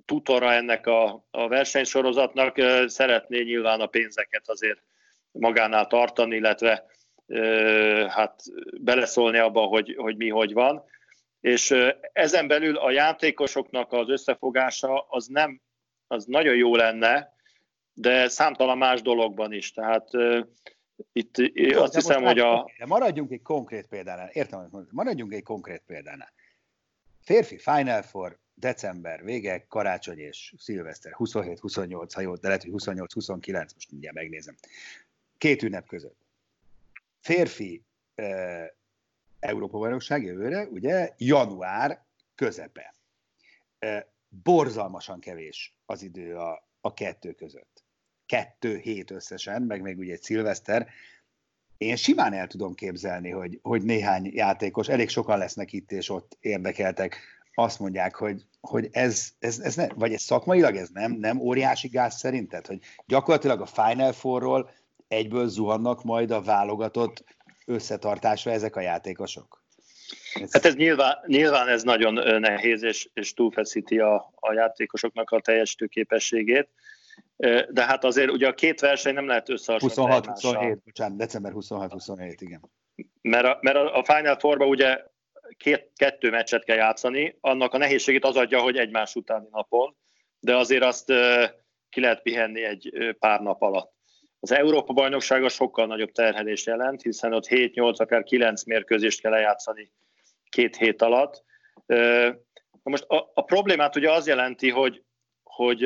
tutora 0.06 0.54
ennek 0.54 0.88
a, 0.88 1.26
a 1.32 1.48
versenysorozatnak 1.48 2.62
szeretné 2.86 3.42
nyilván 3.42 3.82
a 3.82 3.86
pénzeket 3.86 4.50
azért 4.50 4.84
magánál 5.32 5.88
tartani, 5.88 6.36
illetve 6.36 6.86
hát 8.08 8.42
beleszólni 8.82 9.38
abba, 9.38 9.62
hogy, 9.62 9.96
hogy 9.98 10.18
mi 10.18 10.30
hogy 10.30 10.54
van. 10.54 10.84
És 11.42 11.76
ezen 12.14 12.48
belül 12.48 12.78
a 12.78 12.92
játékosoknak 12.92 13.92
az 13.92 14.10
összefogása 14.10 15.06
az 15.10 15.28
nem, 15.28 15.62
az 16.08 16.26
nagyon 16.26 16.56
jó 16.56 16.76
lenne, 16.76 17.34
de 17.94 18.28
számtalan 18.28 18.78
más 18.78 19.02
dologban 19.02 19.54
is. 19.54 19.72
Tehát 19.72 20.10
itt 21.12 21.38
jó, 21.54 21.82
azt 21.82 21.94
hiszem, 21.94 22.24
hogy 22.24 22.40
a... 22.40 22.72
De 22.78 22.86
maradjunk 22.86 23.32
egy 23.32 23.42
konkrét 23.42 23.88
példánál. 23.88 24.30
Értem. 24.30 24.70
Maradjunk 24.92 25.34
egy 25.34 25.44
konkrét 25.44 25.84
példánál. 25.86 26.34
Férfi 27.22 27.58
Final 27.58 28.02
Four, 28.02 28.40
december 28.54 29.24
vége, 29.24 29.66
karácsony 29.68 30.20
és 30.20 30.54
szilveszter, 30.58 31.16
27-28, 31.18 32.10
ha 32.14 32.22
jó, 32.22 32.36
de 32.36 32.48
lehet, 32.48 32.64
hogy 32.64 32.72
28-29, 32.74 33.54
most 33.54 33.92
mindjárt 33.92 34.16
megnézem. 34.16 34.56
Két 35.38 35.64
ünnep 35.64 35.88
között 35.88 36.27
férfi 37.28 37.86
e, 38.16 38.26
Európa-bajnokság 39.40 40.24
jövőre, 40.24 40.66
ugye, 40.66 41.14
január 41.18 42.06
közepe. 42.36 42.96
E, 43.80 44.14
borzalmasan 44.28 45.20
kevés 45.20 45.78
az 45.86 46.02
idő 46.02 46.36
a, 46.36 46.70
a 46.82 46.94
kettő 46.94 47.34
között. 47.34 47.86
Kettő 48.26 48.78
hét 48.78 49.12
összesen, 49.12 49.62
meg 49.62 49.82
még 49.82 49.98
ugye 49.98 50.14
egy 50.14 50.22
szilveszter. 50.22 50.88
Én 51.78 51.96
simán 51.96 52.34
el 52.34 52.48
tudom 52.48 52.74
képzelni, 52.74 53.30
hogy, 53.30 53.60
hogy 53.62 53.84
néhány 53.84 54.32
játékos, 54.34 54.88
elég 54.88 55.10
sokan 55.10 55.38
lesznek 55.38 55.74
itt 55.74 55.92
és 55.92 56.10
ott 56.10 56.38
érdekeltek, 56.40 57.20
azt 57.54 57.80
mondják, 57.80 58.16
hogy, 58.16 58.46
hogy 58.62 58.90
ez, 58.92 59.30
ez, 59.40 59.60
ez 59.60 59.76
ne, 59.76 59.88
vagy 59.88 60.14
ez 60.14 60.22
szakmailag 60.22 60.76
ez 60.76 60.90
nem, 60.90 61.12
nem 61.12 61.40
óriási 61.40 61.88
gáz 61.88 62.16
szerinted, 62.16 62.68
hogy 62.68 62.80
gyakorlatilag 63.06 63.62
a 63.62 63.66
Final 63.66 64.12
Four-ról 64.12 64.70
egyből 65.08 65.48
zuhannak 65.48 66.04
majd 66.04 66.32
a 66.32 66.42
válogatott 66.42 67.24
összetartásra 67.66 68.52
ezek 68.52 68.76
a 68.76 68.82
játékosok? 68.82 69.66
Ez... 70.34 70.54
Hát 70.54 70.66
ez 70.66 70.76
nyilván, 70.76 71.18
nyilván 71.26 71.68
ez 71.68 71.84
nagyon 71.84 72.40
nehéz, 72.40 72.84
és, 72.84 73.10
és 73.14 73.34
túlfeszíti 73.34 74.00
a, 74.00 74.32
a 74.36 74.54
játékosoknak 74.54 75.30
a 75.30 75.40
teljesítő 75.40 75.86
képességét. 75.86 76.70
De 77.70 77.86
hát 77.86 78.04
azért 78.04 78.32
ugye 78.32 78.48
a 78.48 78.54
két 78.54 78.80
verseny 78.80 79.14
nem 79.14 79.28
lehet 79.28 79.50
összehasonlítani 79.50 80.22
26-27, 80.22 80.78
bocsánat, 80.86 81.18
december 81.18 81.52
26-27, 81.56 82.36
igen. 82.40 82.72
Mert 83.22 83.46
a, 83.46 83.58
mert 83.62 83.78
a 83.78 84.04
Final 84.04 84.40
four 84.40 84.62
ugye 84.62 85.04
két, 85.58 85.92
kettő 85.96 86.30
meccset 86.30 86.64
kell 86.64 86.76
játszani, 86.76 87.38
annak 87.42 87.74
a 87.74 87.78
nehézségét 87.78 88.26
az 88.26 88.36
adja, 88.36 88.62
hogy 88.62 88.78
egymás 88.78 89.16
utáni 89.16 89.48
napon, 89.52 89.96
de 90.40 90.56
azért 90.56 90.84
azt 90.84 91.14
ki 91.90 92.00
lehet 92.02 92.22
pihenni 92.22 92.64
egy 92.64 93.16
pár 93.20 93.42
nap 93.42 93.62
alatt. 93.62 93.97
Az 94.50 94.54
Európa-bajnoksága 94.58 95.50
sokkal 95.50 95.86
nagyobb 95.86 96.12
terhelés 96.12 96.66
jelent, 96.66 97.02
hiszen 97.02 97.34
ott 97.34 97.48
7-8, 97.48 97.96
akár 97.96 98.24
9 98.24 98.64
mérkőzést 98.64 99.22
kell 99.22 99.32
lejátszani 99.32 99.92
két 100.50 100.76
hét 100.76 101.02
alatt. 101.02 101.44
Na 101.86 102.38
most 102.84 103.04
a, 103.04 103.32
a 103.34 103.42
problémát 103.42 103.96
ugye 103.96 104.12
az 104.12 104.28
jelenti, 104.28 104.70
hogy, 104.70 105.04
hogy 105.44 105.84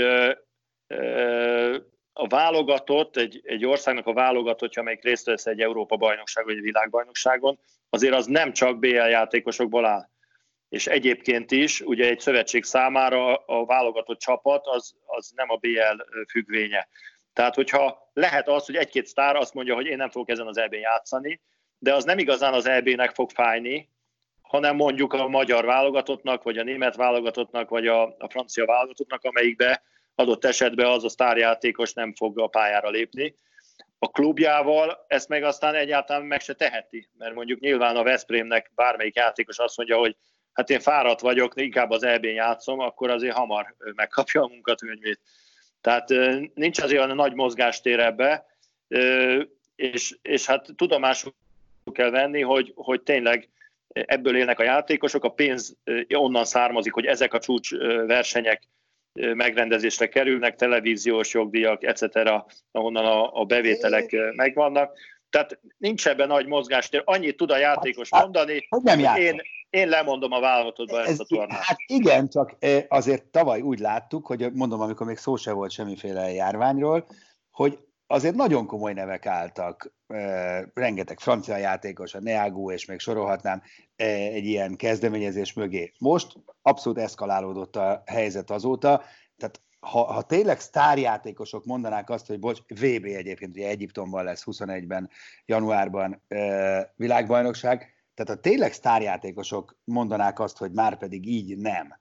a 2.13 2.27
válogatott, 2.27 3.18
egy, 3.18 3.41
egy 3.44 3.65
országnak 3.65 4.08
a 4.08 4.13
válogatottja, 4.13 4.82
amelyik 4.82 5.03
részt 5.03 5.25
vesz 5.25 5.46
egy 5.46 5.62
Európa-bajnokság 5.62 6.46
vagy 6.46 6.56
egy 6.56 6.62
világbajnokságon, 6.62 7.60
azért 7.89 8.13
az 8.13 8.25
nem 8.25 8.53
csak 8.53 8.80
BL 8.80 8.88
játékosokból 8.88 9.86
áll. 9.86 10.10
És 10.70 10.88
egyébként 10.88 11.51
is, 11.51 11.82
ugye 11.82 12.10
egy 12.10 12.20
szövetség 12.20 12.63
számára 12.63 13.36
a 13.36 13.65
válogatott 13.65 14.20
csapat 14.20 14.68
az, 14.68 14.96
az 15.06 15.32
nem 15.36 15.50
a 15.50 15.58
BL 15.58 16.24
függvénye. 16.30 16.88
Tehát, 17.34 17.56
hogyha 17.56 18.12
lehet 18.14 18.48
az, 18.48 18.66
hogy 18.66 18.76
egy-két 18.76 19.06
sztár 19.06 19.36
azt 19.36 19.54
mondja, 19.54 19.76
hogy 19.76 19.86
én 19.86 19.98
nem 19.98 20.10
fogok 20.10 20.30
ezen 20.30 20.48
az 20.48 20.58
eb 20.58 20.74
játszani, 20.74 21.42
de 21.78 21.94
az 21.94 22.04
nem 22.04 22.18
igazán 22.18 22.54
az 22.54 22.66
EB-nek 22.66 23.14
fog 23.14 23.30
fájni, 23.30 23.90
hanem 24.42 24.76
mondjuk 24.76 25.14
a 25.14 25.28
magyar 25.28 25.66
válogatottnak, 25.66 26.44
vagy 26.44 26.58
a 26.58 26.64
német 26.64 26.96
válogatottnak, 26.96 27.70
vagy 27.70 27.88
a, 27.88 28.04
a 28.04 28.30
francia 28.30 28.66
válogatottnak, 28.66 29.24
amelyikbe 29.24 29.84
adott 30.16 30.46
esetben 30.46 30.86
az 30.86 31.04
a 31.04 31.10
sztárjátékos 31.10 31.94
nem 31.94 32.14
fog 32.14 32.40
a 32.40 32.48
pályára 32.48 32.90
lépni. 32.90 33.36
A 34.00 34.08
klubjával 34.08 35.06
ezt 35.08 35.28
meg 35.28 35.44
aztán 35.44 35.76
egyáltalán 35.76 36.26
meg 36.26 36.42
se 36.42 36.54
teheti, 36.54 37.10
mert 37.18 37.34
mondjuk 37.34 37.60
nyilván 37.60 37.96
a 37.96 38.04
Veszprémnek 38.04 38.72
bármelyik 38.76 39.16
játékos 39.16 39.58
azt 39.58 39.78
mondja, 39.78 39.98
hogy 39.98 40.16
hát 40.54 40.70
én 40.70 40.80
fáradt 40.80 41.20
vagyok, 41.20 41.54
inkább 41.56 41.90
az 41.90 42.04
EB-n 42.04 42.28
játszom, 42.28 42.80
akkor 42.80 43.10
azért 43.10 43.36
hamar 43.36 43.76
megkapja 43.96 44.42
a 44.44 44.48
munkakönyvét. 44.48 45.20
Tehát 45.82 46.10
nincs 46.54 46.80
azért 46.80 47.04
olyan 47.04 47.16
nagy 47.16 47.34
mozgástér 47.34 48.00
ebbe, 48.00 48.46
és, 49.76 50.18
és 50.22 50.46
hát 50.46 50.68
tudomásul 50.76 51.34
kell 51.92 52.10
venni, 52.10 52.42
hogy, 52.42 52.72
hogy 52.76 53.02
tényleg 53.02 53.50
ebből 53.94 54.38
élnek 54.38 54.60
a 54.60 54.64
játékosok, 54.64 55.24
a 55.24 55.30
pénz 55.30 55.76
onnan 56.14 56.46
származik, 56.46 56.94
hogy 56.94 57.06
ezek 57.06 57.34
a 57.34 57.40
csúcs 57.40 57.70
versenyek 58.06 58.62
megrendezésre 59.14 60.10
kerülnek, 60.10 60.56
televíziós 60.56 61.34
jogdíjak, 61.34 61.84
etc., 61.84 62.04
ahonnan 62.72 63.06
a, 63.06 63.40
a 63.40 63.46
bevételek 63.46 64.16
megvannak. 64.36 64.98
Tehát 65.30 65.60
nincs 65.78 66.08
ebben 66.08 66.28
nagy 66.28 66.46
mozgástér. 66.46 67.02
Annyit 67.06 67.38
tud 67.38 67.52
a 67.52 67.58
játékos 67.58 68.10
hát, 68.12 68.22
mondani, 68.22 68.68
hogy 68.70 68.82
nem 68.82 69.16
én, 69.16 69.42
én 69.72 69.88
lemondom 69.88 70.32
a 70.32 70.40
válogatottba 70.40 71.04
ezt 71.04 71.20
a 71.20 71.25
tornát. 71.25 71.62
Hát 71.62 71.78
igen, 71.86 72.30
csak 72.30 72.56
azért 72.88 73.25
tavaly 73.25 73.62
úgy 73.62 73.80
láttuk, 73.80 74.25
hogy 74.25 74.51
mondom, 74.54 74.82
amikor 74.82 75.06
még 75.08 75.18
szó 75.18 75.36
se 75.36 75.51
volt 75.51 75.72
semmiféle 75.72 76.32
járványról, 76.32 77.08
hogy 77.51 77.80
azért 78.08 78.36
nagyon 78.36 78.66
komoly 78.66 78.94
nevek 78.94 79.25
álltak, 79.25 79.94
rengeteg 80.74 81.20
francia 81.20 81.58
játékos, 81.58 82.13
a 82.13 82.20
Neagu, 82.20 82.72
és 82.72 82.86
még 82.86 83.00
sorolhatnám 83.00 83.62
egy 83.96 84.46
ilyen 84.46 84.75
kezdeményezés 84.75 85.54
mögé. 85.54 85.94
Most 85.98 86.34
abszolút 86.62 87.00
eszkalálódott 87.00 87.75
a 87.75 88.04
helyzet 88.06 88.51
azóta, 88.51 89.04
tehát 89.38 89.62
ha, 89.80 90.04
ha 90.04 90.22
tényleg 90.22 90.60
sztárjátékosok 90.60 91.66
mondanák 91.66 92.10
azt, 92.10 92.28
hogy 92.28 92.40
bocs, 92.40 92.60
VB 92.68 93.04
egyébként, 93.04 93.56
ugye 93.56 93.68
Egyiptomban 93.68 94.24
lesz 94.24 94.44
21-ben, 94.46 95.10
januárban 95.46 96.24
világbajnokság, 96.96 98.00
tehát 98.24 98.42
ha 98.44 98.50
tényleg 98.50 98.74
sztárjátékosok 98.74 99.78
mondanák 99.84 100.40
azt, 100.40 100.58
hogy 100.58 100.72
már 100.72 100.98
pedig 100.98 101.28
így 101.28 101.58
nem, 101.58 102.00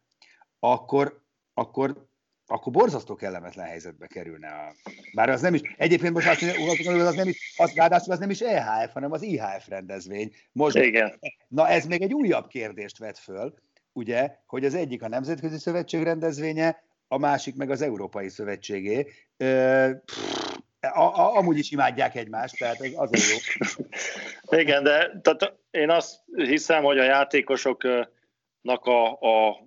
akkor, 0.58 1.22
akkor, 1.54 2.08
akkor 2.46 2.72
borzasztó 2.72 3.14
kellemetlen 3.14 3.66
helyzetbe 3.66 4.06
kerülne. 4.06 4.48
A... 4.48 4.74
Bár 5.14 5.28
az 5.28 5.40
nem 5.40 5.54
is, 5.54 5.60
egyébként 5.76 6.12
most 6.12 6.28
azt 6.28 6.40
mondja, 6.40 6.92
hogy 6.92 7.00
az 7.00 7.14
nem 7.14 7.28
is, 7.28 7.54
az, 7.56 7.74
ráadásul 7.74 8.12
az 8.12 8.18
nem 8.18 8.30
is 8.30 8.40
EHF, 8.40 8.92
hanem 8.92 9.12
az 9.12 9.22
IHF 9.22 9.68
rendezvény. 9.68 10.32
Most, 10.52 10.76
Igen. 10.76 11.18
Na 11.48 11.68
ez 11.68 11.86
még 11.86 12.02
egy 12.02 12.14
újabb 12.14 12.46
kérdést 12.46 12.98
vet 12.98 13.18
föl, 13.18 13.54
ugye, 13.92 14.36
hogy 14.46 14.64
az 14.64 14.74
egyik 14.74 15.02
a 15.02 15.08
Nemzetközi 15.08 15.58
Szövetség 15.58 16.02
rendezvénye, 16.02 16.82
a 17.08 17.18
másik 17.18 17.56
meg 17.56 17.70
az 17.70 17.82
Európai 17.82 18.28
Szövetségé. 18.28 19.06
A, 20.80 21.00
a, 21.00 21.36
amúgy 21.36 21.58
is 21.58 21.70
imádják 21.70 22.14
egymást, 22.14 22.58
tehát 22.58 22.80
ez 22.80 22.92
azért 22.94 23.24
jó. 23.30 23.36
Igen, 24.60 24.82
de 24.82 25.20
tehát 25.22 25.58
én 25.70 25.90
azt 25.90 26.20
hiszem, 26.34 26.82
hogy 26.82 26.98
a 26.98 27.04
játékosoknak 27.04 28.84
a, 28.84 29.10
a 29.10 29.66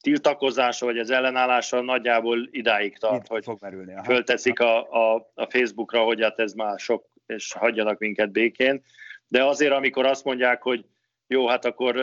tiltakozása 0.00 0.86
vagy 0.86 0.98
az 0.98 1.10
ellenállása 1.10 1.80
nagyjából 1.80 2.48
idáig 2.50 2.98
tart, 2.98 3.22
Itt 3.22 3.26
hogy 3.26 3.44
fog 3.44 3.58
merülni, 3.60 3.94
fölteszik 4.04 4.60
a, 4.60 4.90
a, 4.92 5.30
a 5.34 5.46
Facebookra, 5.50 6.02
hogy 6.02 6.22
hát 6.22 6.38
ez 6.38 6.52
már 6.52 6.78
sok, 6.78 7.06
és 7.26 7.52
hagyjanak 7.52 7.98
minket 7.98 8.30
békén. 8.30 8.84
De 9.28 9.44
azért, 9.44 9.72
amikor 9.72 10.06
azt 10.06 10.24
mondják, 10.24 10.62
hogy 10.62 10.84
jó, 11.26 11.46
hát 11.46 11.64
akkor 11.64 11.94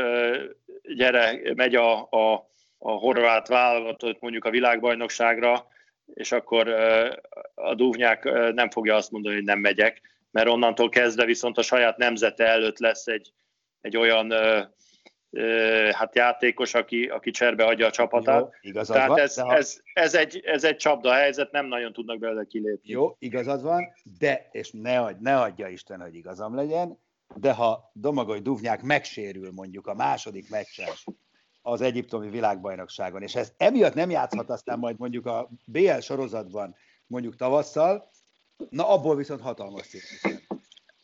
gyere, 0.95 1.39
megy 1.55 1.75
a, 1.75 2.07
a, 2.09 2.49
a 2.77 2.91
horvát 2.91 3.47
válogatott 3.47 4.19
mondjuk 4.19 4.45
a 4.45 4.49
világbajnokságra, 4.49 5.67
és 6.13 6.31
akkor 6.31 6.67
a 7.53 7.75
dúvnyák 7.75 8.23
nem 8.53 8.69
fogja 8.69 8.95
azt 8.95 9.11
mondani, 9.11 9.35
hogy 9.35 9.43
nem 9.43 9.59
megyek, 9.59 10.01
mert 10.31 10.49
onnantól 10.49 10.89
kezdve 10.89 11.25
viszont 11.25 11.57
a 11.57 11.61
saját 11.61 11.97
nemzete 11.97 12.45
előtt 12.45 12.79
lesz 12.79 13.07
egy, 13.07 13.33
egy 13.81 13.97
olyan 13.97 14.33
hát 15.91 16.15
játékos, 16.15 16.73
aki, 16.73 17.05
aki 17.05 17.31
cserbe 17.31 17.65
adja 17.65 17.87
a 17.87 17.91
csapatát. 17.91 18.53
Jó, 18.61 18.81
Tehát 18.81 19.07
van, 19.07 19.19
ez, 19.19 19.39
ha... 19.39 19.55
ez, 19.55 19.81
ez, 19.93 20.15
egy, 20.15 20.41
ez 20.45 20.63
egy 20.63 20.75
csapda 20.75 21.13
helyzet, 21.13 21.51
nem 21.51 21.65
nagyon 21.65 21.93
tudnak 21.93 22.19
belőle 22.19 22.45
kilépni. 22.45 22.91
Jó, 22.91 23.15
igazad 23.19 23.61
van, 23.61 23.93
de, 24.19 24.49
és 24.51 24.71
ne, 24.71 24.99
adj, 24.99 25.17
ne 25.19 25.39
adja 25.39 25.67
Isten, 25.67 26.01
hogy 26.01 26.15
igazam 26.15 26.55
legyen, 26.55 26.99
de 27.35 27.53
ha 27.53 27.91
Domagoj 27.93 28.39
Duvnyák 28.39 28.81
megsérül 28.81 29.51
mondjuk 29.51 29.87
a 29.87 29.93
második 29.93 30.49
meccsen 30.49 30.87
az 31.61 31.81
egyiptomi 31.81 32.29
világbajnokságon, 32.29 33.21
és 33.21 33.35
ez 33.35 33.53
emiatt 33.57 33.93
nem 33.93 34.09
játszhat 34.09 34.49
aztán 34.49 34.79
majd 34.79 34.97
mondjuk 34.97 35.25
a 35.25 35.49
BL 35.65 35.99
sorozatban 35.99 36.75
mondjuk 37.07 37.35
tavasszal, 37.35 38.09
na 38.69 38.89
abból 38.89 39.15
viszont 39.15 39.41
hatalmas 39.41 39.87
cirkusz. 39.87 40.41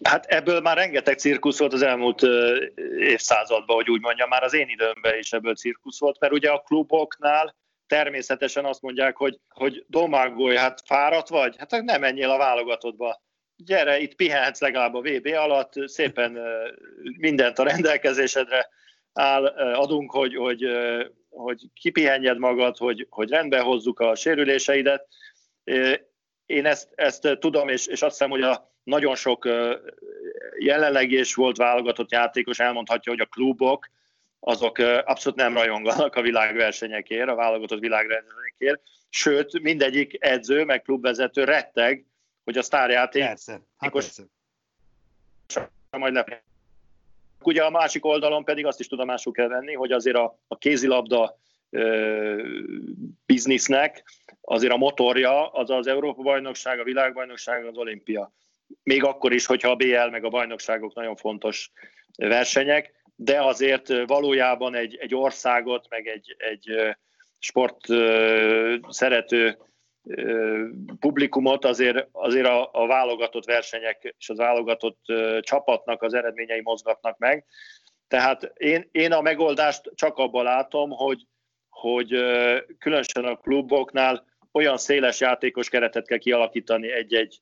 Hát 0.04 0.26
ebből 0.26 0.62
már 0.62 0.78
rengeteg 0.78 1.18
cirkusz 1.18 1.60
volt 1.60 1.74
az 1.74 1.82
elmúlt 1.82 2.22
évszázadban, 3.00 3.76
hogy 3.76 3.90
úgy 3.90 4.02
mondjam, 4.02 4.30
már 4.30 4.44
az 4.44 4.54
én 4.54 4.70
időmben 4.70 5.18
is 5.18 5.34
ebből 5.34 5.56
cirkusz 5.56 6.00
volt, 6.00 6.20
mert 6.20 6.34
ugye 6.34 6.50
a 6.50 6.62
kluboknál 6.62 7.56
természetesen 7.88 8.66
azt 8.66 8.82
mondják, 8.82 9.18
hogy, 9.18 9.40
hogy 9.50 9.86
Domagoly, 9.88 10.56
hát 10.56 10.82
fáradt 10.86 11.30
vagy? 11.30 11.56
Hát 11.58 11.84
nem 11.84 12.02
menjél 12.02 12.30
a 12.30 12.38
válogatottba. 12.38 13.22
Gyere, 13.56 14.00
itt 14.00 14.16
pihenhetsz 14.16 14.60
legalább 14.60 14.94
a 14.94 15.02
VB 15.02 15.26
alatt, 15.26 15.74
szépen 15.86 16.38
mindent 17.18 17.60
a 17.60 17.64
rendelkezésedre 17.64 18.70
áll, 19.18 19.46
adunk, 19.74 20.12
hogy, 20.12 20.36
hogy, 20.36 20.68
hogy 21.30 21.62
kipihenjed 21.74 22.38
magad, 22.38 22.78
hogy, 22.78 23.08
hogy 23.10 23.30
rendbe 23.30 23.60
hozzuk 23.60 24.00
a 24.00 24.16
sérüléseidet. 24.16 25.08
Én 26.46 26.66
ezt, 26.66 26.90
ezt 26.96 27.38
tudom, 27.40 27.68
és, 27.68 27.88
és 27.88 28.02
azt 28.02 28.12
hiszem, 28.12 28.30
hogy 28.30 28.42
a 28.42 28.72
nagyon 28.84 29.16
sok 29.16 29.48
jelenleg 30.60 31.12
és 31.12 31.34
volt 31.34 31.58
válogatott 31.58 32.12
játékos 32.12 32.60
elmondhatja, 32.60 33.12
hogy 33.12 33.22
a 33.22 33.26
klubok 33.26 33.90
azok 34.40 34.78
abszolút 34.78 35.40
nem 35.40 35.54
rajonganak 35.54 36.16
a 36.16 36.22
világversenyekért, 36.22 37.30
a 37.30 37.36
válogatott 37.36 37.80
világversenyekért, 37.80 38.82
sőt, 39.10 39.60
mindegyik 39.62 40.16
edző, 40.20 40.64
meg 40.64 40.82
klubvezető 40.82 41.44
retteg, 41.44 42.06
hogy 42.44 42.58
a 42.58 42.62
sztárjáték 42.62 43.24
persze, 43.24 43.62
hát 43.78 43.92
persze. 43.92 44.24
majd 45.92 46.14
le. 46.14 46.44
Ugye 47.48 47.64
a 47.64 47.70
másik 47.70 48.06
oldalon 48.06 48.44
pedig 48.44 48.66
azt 48.66 48.80
is 48.80 48.88
tudomásul 48.88 49.34
kell 49.34 49.48
venni, 49.48 49.74
hogy 49.74 49.92
azért 49.92 50.16
a, 50.16 50.40
a 50.48 50.58
kézilabda 50.58 51.40
biznisznek 53.26 54.04
azért 54.42 54.74
a 54.74 54.78
motorja 54.78 55.48
az 55.48 55.70
az 55.70 55.88
Európa-bajnokság, 55.88 56.80
a 56.80 56.84
világbajnokság, 56.84 57.66
az 57.66 57.78
olimpia. 57.78 58.34
Még 58.84 59.04
akkor 59.04 59.34
is, 59.34 59.46
hogyha 59.46 59.70
a 59.70 59.76
BL 59.76 60.10
meg 60.12 60.24
a 60.24 60.30
bajnokságok 60.30 60.94
nagyon 60.94 61.16
fontos 61.16 61.72
versenyek, 62.16 62.94
de 63.16 63.44
azért 63.44 64.06
valójában 64.06 64.76
egy, 64.76 64.96
egy 64.96 65.16
országot, 65.16 65.86
meg 65.90 66.08
egy, 66.08 66.36
egy 66.38 66.96
sport 67.40 67.86
szerető 68.90 69.58
publikumot 71.00 71.66
azért, 71.66 72.08
azért 72.12 72.48
a, 72.48 72.70
a 72.72 72.88
válogatott 72.88 73.46
versenyek 73.46 74.16
és 74.18 74.30
az 74.30 74.38
válogatott 74.38 75.00
csapatnak 75.40 76.02
az 76.02 76.14
eredményei 76.14 76.62
mozgatnak 76.62 77.18
meg. 77.18 77.46
Tehát 78.08 78.54
én, 78.58 78.90
én 78.92 79.12
a 79.12 79.22
megoldást 79.22 79.92
csak 79.96 80.18
abban 80.18 80.44
látom, 80.44 80.90
hogy, 80.90 81.26
hogy 81.70 82.08
különösen 82.80 83.26
a 83.26 83.36
kluboknál 83.36 84.26
olyan 84.52 84.78
széles 84.78 85.20
játékos 85.20 85.70
keretet 85.70 86.08
kell 86.08 86.18
kialakítani 86.18 86.92
egy-egy 86.92 87.42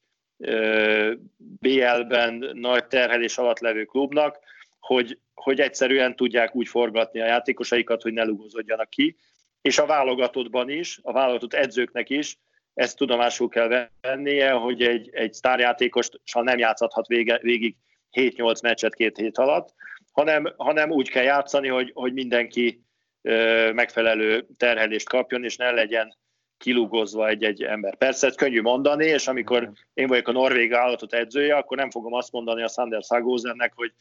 BL-ben 1.38 2.50
nagy 2.54 2.88
terhelés 2.88 3.38
alatt 3.38 3.60
levő 3.60 3.84
klubnak, 3.84 4.40
hogy, 4.80 5.20
hogy 5.34 5.60
egyszerűen 5.60 6.16
tudják 6.16 6.56
úgy 6.56 6.68
forgatni 6.68 7.22
a 7.22 7.26
játékosaikat, 7.26 8.02
hogy 8.02 8.14
ne 8.14 8.24
lugozodjanak 8.24 8.90
ki, 8.90 9.18
és 9.62 9.78
a 9.78 9.86
válogatottban 9.86 10.70
is, 10.70 11.00
a 11.02 11.12
válogatott 11.12 11.54
edzőknek 11.54 12.10
is 12.10 12.38
ezt 12.76 12.98
tudomásul 12.98 13.50
kell 13.50 13.90
vennie, 14.02 14.52
hogy 14.52 14.82
egy, 14.82 15.10
egy 15.14 15.34
sztárjátékost 15.34 16.20
nem 16.34 16.58
játszhathat 16.58 17.08
vége, 17.08 17.40
végig 17.42 17.76
7-8 18.12 18.64
meccset 18.64 18.96
két 18.96 19.18
hét 19.18 19.38
alatt, 19.38 19.74
hanem, 20.12 20.54
hanem 20.58 20.92
úgy 20.92 21.10
kell 21.10 21.24
játszani, 21.24 21.68
hogy, 21.68 21.92
hogy 21.94 22.14
mindenki 22.14 22.84
ö, 23.22 23.72
megfelelő 23.74 24.48
terhelést 24.58 25.10
kapjon, 25.10 25.44
és 25.44 25.56
ne 25.56 25.72
legyen 25.72 26.16
kilugozva 26.58 27.28
egy-egy 27.28 27.64
ember. 27.64 27.96
Persze 27.96 28.28
ez 28.28 28.36
könnyű 28.36 28.62
mondani, 28.62 29.06
és 29.06 29.28
amikor 29.28 29.72
én 29.94 30.08
vagyok 30.08 30.28
a 30.28 30.32
norvég 30.32 30.74
állatot 30.74 31.14
edzője, 31.14 31.56
akkor 31.56 31.78
nem 31.78 31.90
fogom 31.90 32.14
azt 32.14 32.32
mondani 32.32 32.64
a 32.64 32.68
Sander 32.68 33.04
Szagózernek, 33.04 33.74
hogy 33.76 33.94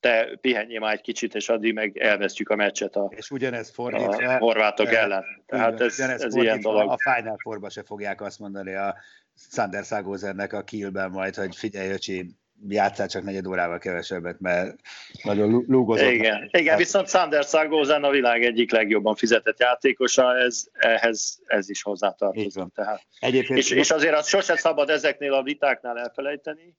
te 0.00 0.38
pihenjél 0.40 0.80
már 0.80 0.92
egy 0.92 1.00
kicsit, 1.00 1.34
és 1.34 1.48
addig 1.48 1.74
meg 1.74 1.98
elvesztjük 1.98 2.48
a 2.48 2.56
meccset 2.56 2.96
a, 2.96 3.12
és 3.16 3.30
ugyanez 3.30 3.70
fordítva, 3.70 4.16
a 4.16 4.38
horvátok 4.38 4.92
e, 4.92 4.98
ellen. 4.98 5.24
Tehát 5.46 5.80
ez, 5.80 5.98
ez 5.98 6.34
ilyen 6.34 6.60
dolog. 6.60 6.90
A 6.90 6.96
Final 7.14 7.36
Fourba 7.42 7.70
se 7.70 7.82
fogják 7.82 8.20
azt 8.20 8.38
mondani 8.38 8.74
a 8.74 8.96
Sander 9.34 9.84
Szagózernek 9.84 10.52
a 10.52 10.62
Kielben 10.62 11.10
majd, 11.10 11.34
hogy 11.34 11.56
figyelj, 11.56 11.90
öcsi, 11.90 12.34
játszál 12.68 13.08
csak 13.08 13.22
negyed 13.22 13.46
órával 13.46 13.78
kevesebbet, 13.78 14.40
mert 14.40 14.76
nagyon 15.22 15.64
lúgozott. 15.66 16.10
Igen, 16.10 16.48
igen 16.52 16.76
viszont 16.76 17.08
Sander 17.08 17.44
Sargózán 17.44 18.04
a 18.04 18.10
világ 18.10 18.44
egyik 18.44 18.70
legjobban 18.70 19.14
fizetett 19.14 19.60
játékosa, 19.60 20.38
ez, 20.38 20.66
ehhez 20.72 21.40
ez 21.46 21.68
is 21.68 21.82
hozzátartozik. 21.82 22.64
Tehát. 22.74 23.02
Egyébként 23.20 23.58
és, 23.58 23.70
és 23.70 23.90
azért 23.90 24.14
az 24.14 24.28
sose 24.28 24.56
szabad 24.56 24.90
ezeknél 24.90 25.32
a 25.32 25.42
vitáknál 25.42 25.98
elfelejteni, 25.98 26.76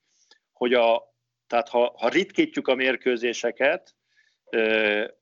hogy 0.52 0.74
a, 0.74 1.11
tehát 1.52 1.70
ha, 1.70 1.94
ha 1.98 2.10
ritkítjuk 2.10 2.68
a 2.68 2.76
mérkőzéseket, 2.76 3.96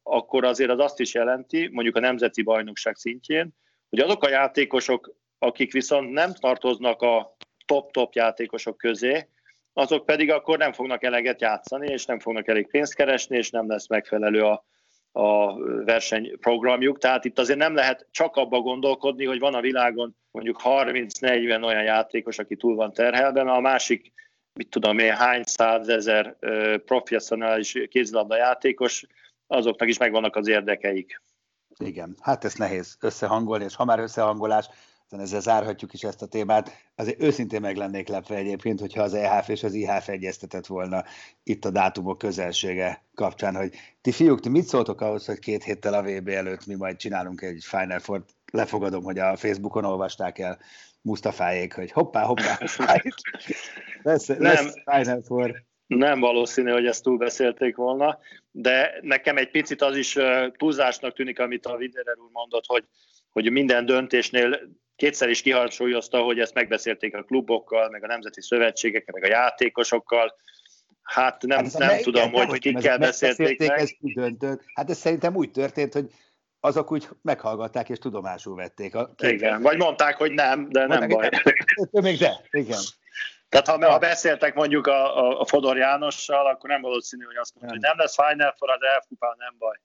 akkor 0.03 0.43
azért 0.43 0.69
az 0.69 0.79
azt 0.79 0.99
is 0.99 1.13
jelenti, 1.13 1.69
mondjuk 1.71 1.95
a 1.95 1.99
nemzeti 1.99 2.41
bajnokság 2.41 2.95
szintjén, 2.95 3.49
hogy 3.89 3.99
azok 3.99 4.23
a 4.23 4.29
játékosok, 4.29 5.15
akik 5.39 5.71
viszont 5.71 6.11
nem 6.11 6.33
tartoznak 6.33 7.01
a 7.01 7.35
top-top 7.65 8.13
játékosok 8.13 8.77
közé, 8.77 9.27
azok 9.73 10.05
pedig 10.05 10.31
akkor 10.31 10.57
nem 10.57 10.73
fognak 10.73 11.03
eleget 11.03 11.41
játszani, 11.41 11.87
és 11.91 12.05
nem 12.05 12.19
fognak 12.19 12.47
elég 12.47 12.67
pénzt 12.67 12.95
keresni, 12.95 13.37
és 13.37 13.49
nem 13.49 13.69
lesz 13.69 13.87
megfelelő 13.87 14.41
a, 14.41 14.65
a 15.11 15.55
versenyprogramjuk. 15.83 16.97
Tehát 16.97 17.25
itt 17.25 17.39
azért 17.39 17.59
nem 17.59 17.73
lehet 17.73 18.07
csak 18.11 18.35
abba 18.35 18.59
gondolkodni, 18.59 19.25
hogy 19.25 19.39
van 19.39 19.53
a 19.53 19.61
világon 19.61 20.15
mondjuk 20.31 20.61
30-40 20.63 21.63
olyan 21.63 21.83
játékos, 21.83 22.39
aki 22.39 22.55
túl 22.55 22.75
van 22.75 22.93
terhelve, 22.93 23.43
mert 23.43 23.57
a 23.57 23.61
másik, 23.61 24.11
mit 24.59 24.69
tudom 24.69 24.99
én, 24.99 25.15
hány 25.15 25.43
százezer 25.45 26.35
professzionális 26.85 27.77
kézilabda 27.89 28.35
játékos, 28.35 29.05
azoknak 29.47 29.89
is 29.89 29.97
megvannak 29.97 30.35
az 30.35 30.47
érdekeik. 30.47 31.21
Igen, 31.77 32.15
hát 32.21 32.45
ez 32.45 32.53
nehéz 32.53 32.97
összehangolni, 32.99 33.63
és 33.63 33.75
ha 33.75 33.85
már 33.85 33.99
összehangolás, 33.99 34.69
ezzel 35.09 35.41
zárhatjuk 35.41 35.93
is 35.93 36.03
ezt 36.03 36.21
a 36.21 36.25
témát. 36.25 36.71
Azért 36.95 37.21
őszintén 37.21 37.61
meg 37.61 37.75
lennék 37.75 38.07
lepve 38.07 38.35
egyébként, 38.35 38.79
hogyha 38.79 39.03
az 39.03 39.13
EHF 39.13 39.49
és 39.49 39.63
az 39.63 39.73
IHF 39.73 40.07
egyeztetett 40.07 40.65
volna 40.65 41.03
itt 41.43 41.65
a 41.65 41.71
dátumok 41.71 42.17
közelsége 42.17 43.03
kapcsán, 43.15 43.55
hogy 43.55 43.73
ti 44.01 44.11
fiúk, 44.11 44.39
ti 44.39 44.49
mit 44.49 44.65
szóltok 44.65 45.01
ahhoz, 45.01 45.25
hogy 45.25 45.39
két 45.39 45.63
héttel 45.63 45.93
a 45.93 46.03
VB 46.03 46.27
előtt 46.27 46.65
mi 46.65 46.75
majd 46.75 46.97
csinálunk 46.97 47.41
egy 47.41 47.63
Final 47.63 47.99
four 47.99 48.23
lefogadom, 48.51 49.03
hogy 49.03 49.19
a 49.19 49.37
Facebookon 49.37 49.85
olvasták 49.85 50.39
el 50.39 50.59
Mustafáék, 51.01 51.73
hogy 51.73 51.91
hoppá, 51.91 52.23
hoppá, 52.23 52.57
hoppá 52.77 53.01
lesz, 54.01 54.27
lesz 54.27 54.73
nem, 54.73 55.01
Final 55.01 55.21
Four. 55.23 55.63
Nem 55.88 56.19
valószínű, 56.19 56.71
hogy 56.71 56.85
ezt 56.85 57.03
túlbeszélték 57.03 57.75
volna, 57.75 58.19
de 58.51 58.99
nekem 59.01 59.38
egy 59.38 59.51
picit 59.51 59.81
az 59.81 59.97
is 59.97 60.17
túlzásnak 60.57 61.13
tűnik, 61.13 61.39
amit 61.39 61.65
a 61.65 61.75
Widerer 61.75 62.17
úr 62.17 62.29
mondott, 62.31 62.65
hogy, 62.65 62.83
hogy 63.29 63.51
minden 63.51 63.85
döntésnél 63.85 64.59
kétszer 64.95 65.29
is 65.29 65.41
kihangsúlyozta, 65.41 66.21
hogy 66.21 66.39
ezt 66.39 66.53
megbeszélték 66.53 67.15
a 67.15 67.23
klubokkal, 67.23 67.89
meg 67.89 68.03
a 68.03 68.07
nemzeti 68.07 68.41
szövetségekkel, 68.41 69.13
meg 69.19 69.31
a 69.31 69.33
játékosokkal. 69.33 70.35
Hát 71.01 71.41
nem, 71.41 71.63
hát 71.63 71.77
nem 71.77 72.01
tudom, 72.01 72.33
igen, 72.33 72.45
hogy 72.45 72.59
kikkel 72.59 72.97
beszélték 72.97 73.59
meg. 73.59 73.79
Ez 73.79 73.91
döntött. 73.99 74.63
Hát 74.73 74.89
ez 74.89 74.97
szerintem 74.97 75.35
úgy 75.35 75.51
történt, 75.51 75.93
hogy 75.93 76.12
azok 76.59 76.91
úgy 76.91 77.07
meghallgatták 77.21 77.89
és 77.89 77.97
tudomásul 77.97 78.55
vették. 78.55 78.95
A 78.95 79.13
két... 79.15 79.31
Igen, 79.31 79.61
vagy 79.61 79.77
mondták, 79.77 80.15
hogy 80.15 80.31
nem, 80.31 80.69
de 80.69 80.79
mondták, 80.79 80.99
nem 80.99 81.09
baj. 81.09 81.29
Nem. 81.91 82.03
Még 82.03 82.17
de, 82.17 82.41
igen. 82.49 82.79
Tehát 83.49 83.67
ha, 83.67 83.91
ha 83.91 83.97
beszéltek 83.97 84.55
mondjuk 84.55 84.87
a, 84.87 85.39
a 85.39 85.45
Fodor 85.45 85.77
Jánossal, 85.77 86.47
akkor 86.47 86.69
nem 86.69 86.81
valószínű, 86.81 87.23
hogy 87.23 87.35
azt 87.35 87.53
mondta, 87.55 87.75
nem. 87.75 87.79
hogy 87.79 87.89
nem 87.89 88.05
lesz 88.05 88.15
Final 88.15 88.55
for 88.57 88.69
az 88.69 88.81
elf 88.81 89.05
nem 89.37 89.55
baj. 89.57 89.77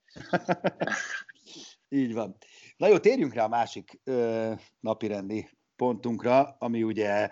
Így 2.01 2.15
van. 2.15 2.37
Na 2.77 2.87
jó, 2.87 2.99
térjünk 2.99 3.35
rá 3.35 3.45
a 3.45 3.49
másik 3.49 4.01
ö, 4.05 4.53
napirendi 4.81 5.51
pontunkra, 5.77 6.57
ami 6.59 6.83
ugye 6.83 7.31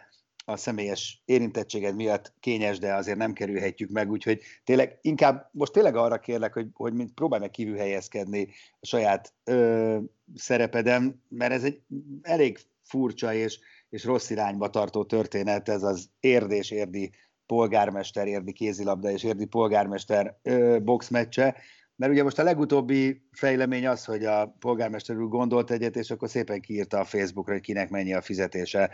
a 0.52 0.56
személyes 0.56 1.22
érintettséged 1.24 1.94
miatt 1.94 2.32
kényes, 2.40 2.78
de 2.78 2.94
azért 2.94 3.18
nem 3.18 3.32
kerülhetjük 3.32 3.90
meg, 3.90 4.10
úgyhogy 4.10 4.40
tényleg 4.64 4.98
inkább 5.00 5.48
most 5.52 5.72
tényleg 5.72 5.96
arra 5.96 6.18
kérlek, 6.18 6.52
hogy, 6.52 6.66
hogy 6.72 7.12
próbálj 7.14 7.40
meg 7.40 7.50
kívül 7.50 7.76
helyezkedni 7.76 8.48
a 8.80 8.86
saját 8.86 9.32
ö, 9.44 9.98
szerepedem, 10.34 11.20
mert 11.28 11.52
ez 11.52 11.64
egy 11.64 11.80
elég 12.22 12.58
furcsa 12.82 13.34
és, 13.34 13.58
és 13.88 14.04
rossz 14.04 14.30
irányba 14.30 14.70
tartó 14.70 15.04
történet, 15.04 15.68
ez 15.68 15.82
az 15.82 16.08
érdés 16.20 16.70
érdi 16.70 17.10
polgármester, 17.46 18.26
érdi 18.26 18.52
kézilabda 18.52 19.10
és 19.10 19.22
érdi 19.22 19.44
polgármester 19.44 20.38
ö, 20.42 20.78
boxmeccse, 20.82 21.56
mert 21.96 22.12
ugye 22.12 22.22
most 22.22 22.38
a 22.38 22.42
legutóbbi 22.42 23.22
fejlemény 23.32 23.86
az, 23.86 24.04
hogy 24.04 24.24
a 24.24 24.56
polgármester 24.58 25.16
úr 25.16 25.28
gondolt 25.28 25.70
egyet, 25.70 25.96
és 25.96 26.10
akkor 26.10 26.28
szépen 26.28 26.60
kiírta 26.60 26.98
a 26.98 27.04
Facebookra, 27.04 27.52
hogy 27.52 27.62
kinek 27.62 27.90
mennyi 27.90 28.14
a 28.14 28.22
fizetése 28.22 28.90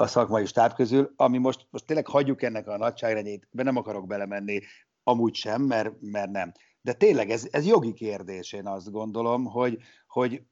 a 0.00 0.06
szakmai 0.06 0.46
stáb 0.46 0.74
közül, 0.74 1.12
ami 1.16 1.38
most, 1.38 1.66
most 1.70 1.84
tényleg 1.84 2.06
hagyjuk 2.06 2.42
ennek 2.42 2.68
a 2.68 2.76
nagyságrendjét, 2.76 3.48
be 3.50 3.62
nem 3.62 3.76
akarok 3.76 4.06
belemenni, 4.06 4.60
amúgy 5.02 5.34
sem, 5.34 5.62
mert, 5.62 5.92
mert 6.00 6.30
nem. 6.30 6.52
De 6.80 6.92
tényleg 6.92 7.30
ez, 7.30 7.48
ez 7.50 7.66
jogi 7.66 7.92
kérdés, 7.92 8.52
én 8.52 8.66
azt 8.66 8.90
gondolom, 8.90 9.44
hogy, 9.44 9.78
hogy 10.06 10.42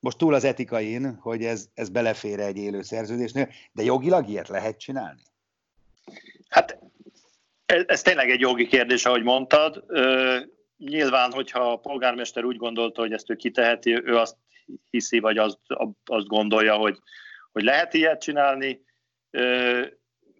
most 0.00 0.18
túl 0.18 0.34
az 0.34 0.44
etikain, 0.44 1.14
hogy 1.14 1.44
ez, 1.44 1.68
ez 1.74 1.88
belefér 1.88 2.40
egy 2.40 2.56
élő 2.56 2.82
szerződésnél, 2.82 3.48
de 3.72 3.82
jogilag 3.82 4.28
ilyet 4.28 4.48
lehet 4.48 4.78
csinálni? 4.78 5.22
Hát 6.48 6.78
ez, 7.66 7.84
ez 7.86 8.02
tényleg 8.02 8.30
egy 8.30 8.40
jogi 8.40 8.66
kérdés, 8.66 9.04
ahogy 9.04 9.22
mondtad. 9.22 9.84
Ö, 9.86 10.38
nyilván, 10.76 11.32
hogyha 11.32 11.72
a 11.72 11.76
polgármester 11.76 12.44
úgy 12.44 12.56
gondolta, 12.56 13.00
hogy 13.00 13.12
ezt 13.12 13.30
ő 13.30 13.34
kiteheti, 13.34 14.02
ő 14.04 14.16
azt 14.16 14.36
hiszi, 14.90 15.18
vagy 15.18 15.38
azt, 15.38 15.58
azt 16.04 16.26
gondolja, 16.26 16.74
hogy, 16.74 16.98
hogy 17.52 17.62
lehet 17.62 17.94
ilyet 17.94 18.20
csinálni. 18.20 18.84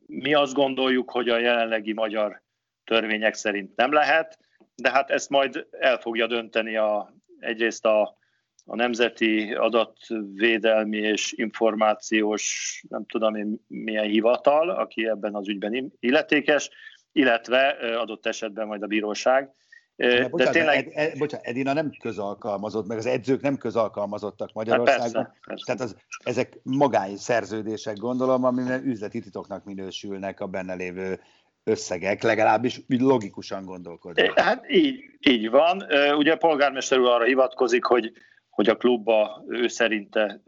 Mi 0.07 0.35
azt 0.35 0.55
gondoljuk, 0.55 1.11
hogy 1.11 1.29
a 1.29 1.39
jelenlegi 1.39 1.93
magyar 1.93 2.43
törvények 2.85 3.35
szerint 3.35 3.77
nem 3.77 3.93
lehet, 3.93 4.39
de 4.75 4.91
hát 4.91 5.11
ezt 5.11 5.29
majd 5.29 5.67
el 5.71 5.99
fogja 5.99 6.27
dönteni 6.27 6.77
a, 6.77 7.15
egyrészt 7.39 7.87
a, 7.87 8.17
a 8.65 8.77
Nemzeti 8.77 9.55
Adatvédelmi 9.55 10.97
és 10.97 11.33
Információs, 11.33 12.83
nem 12.89 13.05
tudom 13.07 13.35
én 13.35 13.65
milyen 13.69 14.05
hivatal, 14.05 14.71
aki 14.71 15.09
ebben 15.09 15.35
az 15.35 15.49
ügyben 15.49 15.93
illetékes, 16.01 16.71
illetve 17.13 17.69
adott 17.97 18.27
esetben 18.27 18.67
majd 18.67 18.83
a 18.83 18.87
bíróság. 18.87 19.51
De, 19.97 20.29
bocsánat, 20.29 20.53
tényleg... 20.53 20.87
Ed, 20.87 21.11
ed, 21.11 21.19
bocsánat, 21.19 21.47
Edina 21.47 21.73
nem 21.73 21.91
közalkalmazott, 22.01 22.87
meg 22.87 22.99
az 22.99 23.07
edzők 23.07 23.41
nem 23.41 23.57
közalkalmazottak 23.57 24.47
hát 24.47 24.57
Magyarországon. 24.57 25.03
Hát 25.03 25.13
persze, 25.13 25.39
persze. 25.47 25.65
Tehát 25.65 25.81
az, 25.81 25.97
ezek 26.25 26.59
magány 26.63 27.17
szerződések, 27.17 27.97
gondolom, 27.97 28.45
amiben 28.45 28.85
üzleti 28.85 29.21
titoknak 29.21 29.65
minősülnek 29.65 30.41
a 30.41 30.47
benne 30.47 30.75
lévő 30.75 31.21
összegek, 31.65 32.23
legalábbis 32.23 32.81
logikusan 32.87 33.65
gondolkodva. 33.65 34.43
Hát 34.43 34.71
így, 34.71 35.01
így 35.21 35.51
van. 35.51 35.83
Ugye 36.17 36.33
a 36.33 36.37
polgármester 36.37 36.99
úr 36.99 37.09
arra 37.09 37.25
hivatkozik, 37.25 37.85
hogy, 37.85 38.13
hogy 38.51 38.69
a 38.69 38.77
klubba 38.77 39.45
ő 39.49 39.69
szerinte 39.69 40.41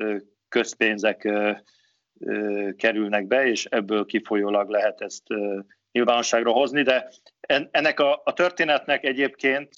közpénzek 0.49 1.29
kerülnek 2.77 3.27
be, 3.27 3.47
és 3.47 3.65
ebből 3.65 4.07
kifolyólag 4.07 4.69
lehet 4.69 5.01
ezt 5.01 5.23
nyilvánosságra 5.95 6.51
hozni, 6.51 6.83
de 6.83 7.09
ennek 7.71 8.01
a, 8.01 8.21
a 8.25 8.33
történetnek 8.33 9.05
egyébként 9.05 9.75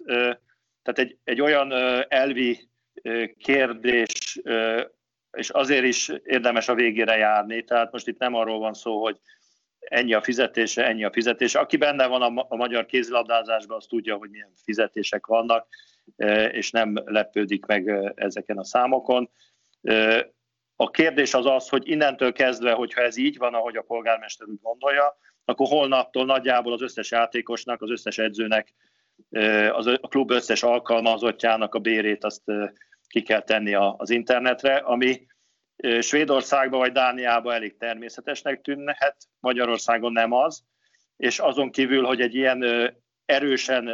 tehát 0.83 0.99
egy, 1.11 1.17
egy 1.25 1.41
olyan 1.41 1.73
elvi 2.09 2.69
kérdés, 3.39 4.41
és 5.31 5.51
azért 5.51 5.85
is 5.85 6.13
érdemes 6.25 6.69
a 6.69 6.75
végére 6.75 7.17
járni, 7.17 7.65
tehát 7.65 7.93
most 7.93 8.09
itt 8.09 8.19
nem 8.19 8.35
arról 8.35 8.59
van 8.59 8.75
szó, 8.75 9.03
hogy 9.03 9.19
ennyi 9.79 10.15
a 10.15 10.23
fizetése, 10.23 10.87
ennyi 10.87 11.05
a 11.05 11.13
fizetése. 11.13 11.59
Aki 11.59 11.77
benne 11.77 12.07
van 12.07 12.23
a, 12.49 12.57
magyar 12.57 12.87
kézilabdázásban, 12.87 13.77
az 13.77 13.87
tudja, 13.87 14.17
hogy 14.17 14.31
milyen 14.31 14.53
fizetések 14.65 15.27
vannak, 15.27 15.69
és 16.51 16.71
nem 16.71 17.03
lepődik 17.05 17.67
meg 17.67 18.13
ezeken 18.15 18.59
a 18.59 18.65
számokon. 18.65 19.31
A 20.77 20.91
kérdés 20.91 21.35
az 21.35 21.47
az, 21.47 21.69
hogy 21.69 21.89
innentől 21.89 22.33
kezdve, 22.33 22.73
hogyha 22.73 23.01
ez 23.01 23.17
így 23.17 23.39
van, 23.39 23.55
ahogy 23.55 23.77
a 23.77 23.83
polgármester 23.83 24.49
úgy 24.49 24.61
gondolja, 24.63 25.17
akkor 25.49 25.67
holnaptól 25.67 26.25
nagyjából 26.25 26.73
az 26.73 26.83
összes 26.83 27.11
játékosnak, 27.11 27.83
az 27.83 27.91
összes 27.91 28.19
edzőnek, 28.19 28.75
az, 29.71 29.87
a 29.87 30.09
klub 30.09 30.31
összes 30.31 30.63
alkalmazottjának 30.63 31.75
a 31.75 31.79
bérét 31.79 32.25
azt 32.25 32.43
ki 33.09 33.23
kell 33.23 33.43
tenni 33.43 33.75
az 33.75 34.11
internetre, 34.11 34.77
ami 34.77 35.27
Svédországban 36.01 36.79
vagy 36.79 36.93
Dániában 36.93 37.55
elég 37.55 37.77
természetesnek 37.77 38.61
tűnhet, 38.61 39.17
Magyarországon 39.41 40.13
nem 40.13 40.33
az, 40.33 40.65
és 41.17 41.39
azon 41.39 41.71
kívül, 41.71 42.05
hogy 42.05 42.21
egy 42.21 42.35
ilyen 42.35 42.65
erősen, 43.25 43.85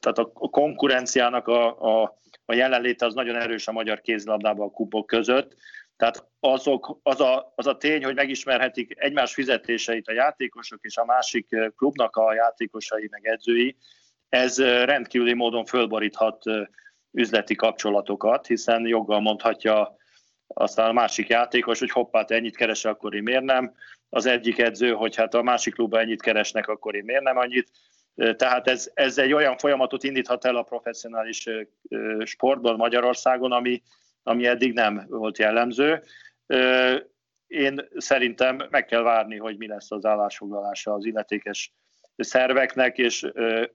tehát 0.00 0.18
a 0.18 0.30
konkurenciának 0.32 1.48
a, 1.48 1.80
a, 1.80 2.18
a 2.44 2.54
jelenléte 2.54 3.06
az 3.06 3.14
nagyon 3.14 3.36
erős 3.36 3.68
a 3.68 3.72
magyar 3.72 4.00
kézilabdában 4.00 4.66
a 4.66 4.70
kupok 4.70 5.06
között, 5.06 5.56
tehát 6.00 6.28
azok, 6.40 6.98
az, 7.02 7.20
a, 7.20 7.52
az 7.56 7.66
a 7.66 7.76
tény, 7.76 8.04
hogy 8.04 8.14
megismerhetik 8.14 8.92
egymás 8.96 9.34
fizetéseit 9.34 10.08
a 10.08 10.12
játékosok 10.12 10.78
és 10.82 10.96
a 10.96 11.04
másik 11.04 11.56
klubnak 11.76 12.16
a 12.16 12.34
játékosai 12.34 13.08
meg 13.10 13.26
edzői, 13.26 13.76
ez 14.28 14.58
rendkívüli 14.58 15.34
módon 15.34 15.64
fölboríthat 15.64 16.42
üzleti 17.12 17.54
kapcsolatokat, 17.54 18.46
hiszen 18.46 18.86
joggal 18.86 19.20
mondhatja 19.20 19.96
aztán 20.46 20.88
a 20.88 20.92
másik 20.92 21.28
játékos, 21.28 21.78
hogy 21.78 21.90
hoppá, 21.90 22.24
te 22.24 22.34
ennyit 22.34 22.56
keres, 22.56 22.84
akkor 22.84 23.14
én 23.14 23.22
miért 23.22 23.44
nem. 23.44 23.74
Az 24.08 24.26
egyik 24.26 24.58
edző, 24.58 24.92
hogy 24.92 25.16
hát 25.16 25.34
a 25.34 25.42
másik 25.42 25.74
klubban 25.74 26.00
ennyit 26.00 26.22
keresnek, 26.22 26.68
akkor 26.68 26.94
én 26.94 27.04
miért 27.04 27.22
nem 27.22 27.36
annyit. 27.36 27.70
Tehát 28.36 28.68
ez, 28.68 28.90
ez 28.94 29.18
egy 29.18 29.32
olyan 29.32 29.56
folyamatot 29.56 30.04
indíthat 30.04 30.44
el 30.44 30.56
a 30.56 30.62
professzionális 30.62 31.48
sportban 32.24 32.76
Magyarországon, 32.76 33.52
ami, 33.52 33.82
ami 34.22 34.46
eddig 34.46 34.72
nem 34.72 35.06
volt 35.08 35.38
jellemző. 35.38 36.02
Én 37.46 37.88
szerintem 37.96 38.66
meg 38.70 38.84
kell 38.84 39.02
várni, 39.02 39.36
hogy 39.36 39.56
mi 39.56 39.66
lesz 39.66 39.90
az 39.90 40.04
állásfoglalása 40.04 40.92
az 40.92 41.04
illetékes 41.04 41.72
szerveknek, 42.16 42.98
és 42.98 43.30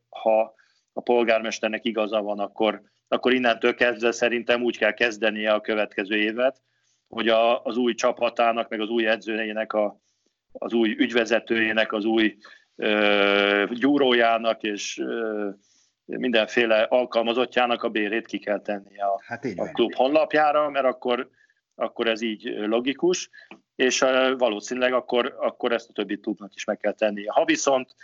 ha 0.09 0.55
a 0.93 1.01
polgármesternek 1.01 1.85
igaza 1.85 2.21
van, 2.21 2.39
akkor, 2.39 2.81
akkor 3.07 3.33
innentől 3.33 3.75
kezdve 3.75 4.11
szerintem 4.11 4.63
úgy 4.63 4.77
kell 4.77 4.93
kezdenie 4.93 5.53
a 5.53 5.61
következő 5.61 6.15
évet, 6.15 6.61
hogy 7.07 7.27
a, 7.27 7.63
az 7.63 7.77
új 7.77 7.93
csapatának, 7.93 8.69
meg 8.69 8.81
az 8.81 8.89
új 8.89 9.07
edzőjének, 9.07 9.73
a, 9.73 9.99
az 10.51 10.73
új 10.73 10.95
ügyvezetőjének, 10.97 11.93
az 11.93 12.05
új 12.05 12.37
ö, 12.75 13.65
gyúrójának 13.71 14.63
és 14.63 14.97
ö, 14.97 15.49
mindenféle 16.05 16.81
alkalmazottjának 16.81 17.83
a 17.83 17.89
bérét 17.89 18.25
ki 18.25 18.39
kell 18.39 18.61
tenni 18.61 18.99
a, 18.99 19.21
hát 19.25 19.45
a 19.55 19.71
klub 19.71 19.93
honlapjára, 19.93 20.69
mert 20.69 20.85
akkor, 20.85 21.29
akkor 21.75 22.07
ez 22.07 22.21
így 22.21 22.43
logikus, 22.57 23.29
és 23.75 23.99
valószínűleg 24.37 24.93
akkor, 24.93 25.35
akkor 25.39 25.71
ezt 25.71 25.89
a 25.89 25.93
többi 25.93 26.19
klubnak 26.19 26.55
is 26.55 26.65
meg 26.65 26.77
kell 26.77 26.93
tennie. 26.93 27.31
Ha 27.31 27.45
viszont 27.45 27.95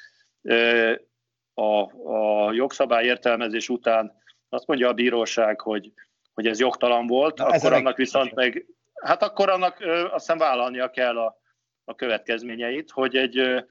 a, 1.54 1.82
a 2.14 2.52
jogszabály 2.54 3.06
értelmezés 3.06 3.70
után 3.70 4.20
azt 4.50 4.68
mondja 4.68 4.88
a 4.88 4.94
bíróság, 4.94 5.62
hogy, 5.62 5.92
hogy 6.34 6.48
ez 6.48 6.60
jogtalan 6.60 7.08
volt, 7.08 7.38
Na, 7.38 7.46
akkor 7.46 7.74
annak 7.74 7.98
viszont 7.98 8.34
meg, 8.34 8.66
hát 8.94 9.24
akkor 9.24 9.50
annak 9.50 9.80
azt 9.80 10.12
hiszem 10.12 10.38
vállalnia 10.38 10.90
kell 10.90 11.18
a, 11.18 11.40
a 11.84 11.96
következményeit, 11.96 12.92
hogy 12.92 13.16
egy 13.16 13.66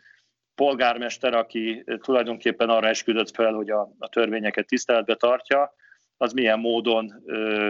polgármester, 0.54 1.34
aki 1.34 1.84
tulajdonképpen 2.00 2.68
arra 2.68 2.88
esküdött 2.88 3.34
fel, 3.34 3.52
hogy 3.52 3.70
a, 3.70 3.92
a 3.98 4.08
törvényeket 4.08 4.66
tiszteletbe 4.66 5.14
tartja, 5.14 5.74
az 6.16 6.32
milyen 6.32 6.58
módon 6.58 7.22
ö, 7.24 7.68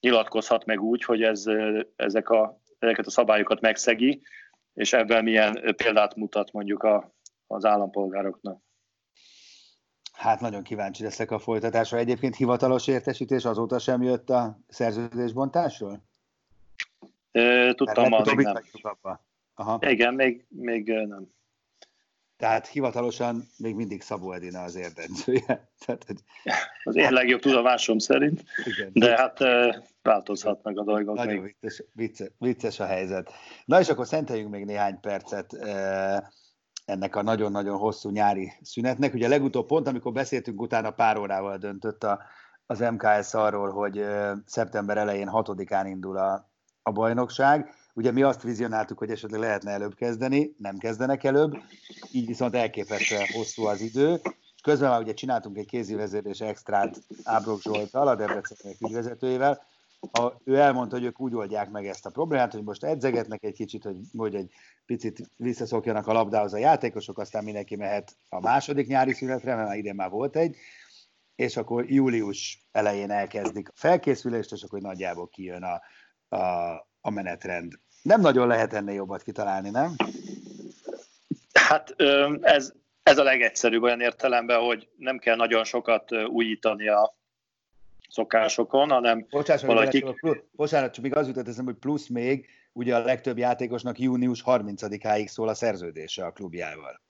nyilatkozhat 0.00 0.64
meg 0.64 0.80
úgy, 0.80 1.04
hogy 1.04 1.22
ez, 1.22 1.44
ezek 1.96 2.28
a, 2.28 2.60
ezeket 2.78 3.06
a 3.06 3.10
szabályokat 3.10 3.60
megszegi, 3.60 4.22
és 4.74 4.92
ebben 4.92 5.24
milyen 5.24 5.74
példát 5.76 6.14
mutat 6.14 6.52
mondjuk 6.52 6.82
a, 6.82 7.14
az 7.46 7.64
állampolgároknak. 7.64 8.62
Hát 10.12 10.40
nagyon 10.40 10.62
kíváncsi 10.62 11.02
leszek 11.02 11.30
a 11.30 11.38
folytatásra. 11.38 11.98
Egyébként 11.98 12.36
hivatalos 12.36 12.86
értesítés 12.86 13.44
azóta 13.44 13.78
sem 13.78 14.02
jött 14.02 14.30
a 14.30 14.58
szerződésbontásról? 14.68 16.02
Tudtam, 17.72 18.08
ma 18.08 18.22
még 18.24 18.36
nem. 18.36 18.62
Aha. 19.54 19.78
Igen, 19.80 20.14
még, 20.14 20.46
még 20.48 20.88
nem. 20.88 21.36
Tehát 22.38 22.66
hivatalosan 22.66 23.48
még 23.56 23.74
mindig 23.74 24.02
Szabó 24.02 24.32
Edina 24.32 24.62
az 24.62 24.76
érdenzője. 24.76 25.68
Tehát, 25.86 26.04
hogy... 26.06 26.16
Az 26.84 26.96
én 26.96 27.12
legjobb 27.12 27.40
tudomásom 27.40 27.98
szerint, 27.98 28.44
igen, 28.64 28.90
de 28.92 29.16
hát 29.16 29.38
változhatnak 30.02 30.78
a 30.78 30.84
dolgok 30.84 31.16
Nagyon 31.16 31.34
még. 31.34 31.56
Vicces, 31.60 31.84
vicces, 31.92 32.28
vicces 32.38 32.80
a 32.80 32.86
helyzet. 32.86 33.32
Na 33.64 33.80
és 33.80 33.88
akkor 33.88 34.06
szenteljünk 34.06 34.50
még 34.50 34.64
néhány 34.64 35.00
percet 35.00 35.52
ennek 36.84 37.16
a 37.16 37.22
nagyon-nagyon 37.22 37.78
hosszú 37.78 38.10
nyári 38.10 38.52
szünetnek. 38.62 39.14
Ugye 39.14 39.28
legutóbb 39.28 39.66
pont, 39.66 39.88
amikor 39.88 40.12
beszéltünk, 40.12 40.60
utána 40.60 40.90
pár 40.90 41.18
órával 41.18 41.56
döntött 41.56 42.04
a, 42.04 42.22
az 42.66 42.78
MKS 42.78 43.34
arról, 43.34 43.70
hogy 43.70 44.04
szeptember 44.46 44.96
elején 44.96 45.30
6-án 45.32 45.84
indul 45.86 46.16
a, 46.16 46.50
a 46.82 46.92
bajnokság. 46.92 47.74
Ugye 47.98 48.12
mi 48.12 48.22
azt 48.22 48.42
vizionáltuk, 48.42 48.98
hogy 48.98 49.10
esetleg 49.10 49.40
lehetne 49.40 49.70
előbb 49.70 49.94
kezdeni, 49.94 50.54
nem 50.58 50.78
kezdenek 50.78 51.24
előbb, 51.24 51.56
így 52.12 52.26
viszont 52.26 52.54
elképesztően 52.54 53.26
hosszú 53.32 53.64
az 53.64 53.80
idő. 53.80 54.20
Közben 54.62 54.90
már 54.90 55.00
ugye 55.00 55.14
csináltunk 55.14 55.58
egy 55.58 55.66
kézivezérés 55.66 56.40
extrát 56.40 57.02
Ábrok 57.24 57.60
Zsoltal, 57.60 58.08
a 58.08 58.14
Debrecen 58.14 58.74
ügyvezetőjével, 58.80 59.66
a, 60.00 60.32
ő 60.44 60.56
elmondta, 60.56 60.96
hogy 60.96 61.04
ők 61.04 61.20
úgy 61.20 61.34
oldják 61.34 61.70
meg 61.70 61.86
ezt 61.86 62.06
a 62.06 62.10
problémát, 62.10 62.52
hogy 62.52 62.62
most 62.62 62.84
edzegetnek 62.84 63.42
egy 63.42 63.54
kicsit, 63.54 63.84
hogy, 63.84 63.96
hogy 64.16 64.34
egy 64.34 64.50
picit 64.86 65.30
visszaszokjanak 65.36 66.06
a 66.06 66.12
labdához 66.12 66.52
a 66.52 66.58
játékosok, 66.58 67.18
aztán 67.18 67.44
mindenki 67.44 67.76
mehet 67.76 68.16
a 68.28 68.40
második 68.40 68.86
nyári 68.86 69.12
születre, 69.12 69.54
mert 69.54 69.74
idén 69.74 69.94
már 69.94 70.10
volt 70.10 70.36
egy, 70.36 70.56
és 71.34 71.56
akkor 71.56 71.90
július 71.90 72.66
elején 72.72 73.10
elkezdik 73.10 73.68
a 73.68 73.72
felkészülést, 73.74 74.52
és 74.52 74.62
akkor 74.62 74.80
nagyjából 74.80 75.28
kijön 75.28 75.62
a, 75.62 75.80
a, 76.36 76.86
a 77.00 77.10
menetrend. 77.10 77.78
Nem 78.02 78.20
nagyon 78.20 78.46
lehet 78.46 78.72
ennél 78.72 78.94
jobbat 78.94 79.22
kitalálni, 79.22 79.70
nem? 79.70 79.94
Hát 81.52 81.94
ez, 82.40 82.72
ez 83.02 83.18
a 83.18 83.22
legegyszerűbb 83.22 83.82
olyan 83.82 84.00
értelemben, 84.00 84.60
hogy 84.60 84.88
nem 84.96 85.18
kell 85.18 85.36
nagyon 85.36 85.64
sokat 85.64 86.12
újítani 86.26 86.88
a 86.88 87.16
szokásokon, 88.08 88.90
hanem 88.90 89.26
Bocsáss, 89.30 89.62
valaki... 89.62 90.04
Bocsánat, 90.50 90.92
csak 90.92 91.02
még 91.02 91.16
az 91.16 91.26
jutott 91.26 91.48
eszembe, 91.48 91.70
hogy 91.70 91.80
plusz 91.80 92.06
még, 92.06 92.48
ugye 92.72 92.96
a 92.96 93.04
legtöbb 93.04 93.38
játékosnak 93.38 93.98
június 93.98 94.42
30-áig 94.46 95.26
szól 95.26 95.48
a 95.48 95.54
szerződése 95.54 96.24
a 96.24 96.32
klubjával. 96.32 97.00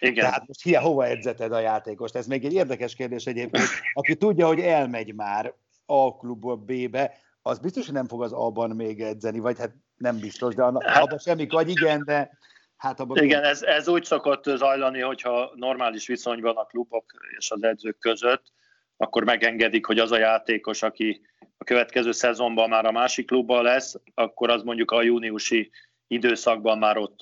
Igen. 0.00 0.24
Tehát 0.24 0.46
most 0.46 0.62
hiá, 0.62 0.80
hova 0.80 1.06
edzeted 1.06 1.52
a 1.52 1.60
játékost? 1.60 2.16
Ez 2.16 2.26
még 2.26 2.44
egy 2.44 2.52
érdekes 2.52 2.94
kérdés 2.94 3.26
egyébként. 3.26 3.68
Aki 3.92 4.16
tudja, 4.16 4.46
hogy 4.46 4.60
elmegy 4.60 5.14
már 5.14 5.54
A 5.86 6.16
klubból 6.16 6.56
B-be, 6.56 7.18
az 7.42 7.58
biztos, 7.58 7.84
hogy 7.84 7.94
nem 7.94 8.08
fog 8.08 8.22
az 8.22 8.32
A-ban 8.32 8.70
még 8.70 9.00
edzeni, 9.00 9.38
vagy 9.38 9.58
hát 9.58 9.74
nem 9.96 10.18
biztos, 10.18 10.54
de 10.54 10.62
hát, 10.62 11.02
abban 11.02 11.18
semmi, 11.18 11.46
vagy 11.48 11.68
igen, 11.68 12.02
de 12.04 12.38
hát 12.76 13.00
abban... 13.00 13.24
Igen, 13.24 13.42
ez, 13.42 13.62
ez 13.62 13.88
úgy 13.88 14.04
szokott 14.04 14.44
zajlani, 14.44 15.00
hogyha 15.00 15.52
normális 15.54 16.06
viszonyban 16.06 16.56
a 16.56 16.64
klubok 16.64 17.04
és 17.38 17.50
az 17.50 17.62
edzők 17.62 17.98
között, 17.98 18.52
akkor 18.96 19.24
megengedik, 19.24 19.86
hogy 19.86 19.98
az 19.98 20.12
a 20.12 20.18
játékos, 20.18 20.82
aki 20.82 21.20
a 21.58 21.64
következő 21.64 22.12
szezonban 22.12 22.68
már 22.68 22.86
a 22.86 22.92
másik 22.92 23.26
klubban 23.26 23.62
lesz, 23.62 23.94
akkor 24.14 24.50
az 24.50 24.62
mondjuk 24.62 24.90
a 24.90 25.02
júniusi 25.02 25.70
időszakban 26.06 26.78
már 26.78 26.96
ott, 26.96 27.20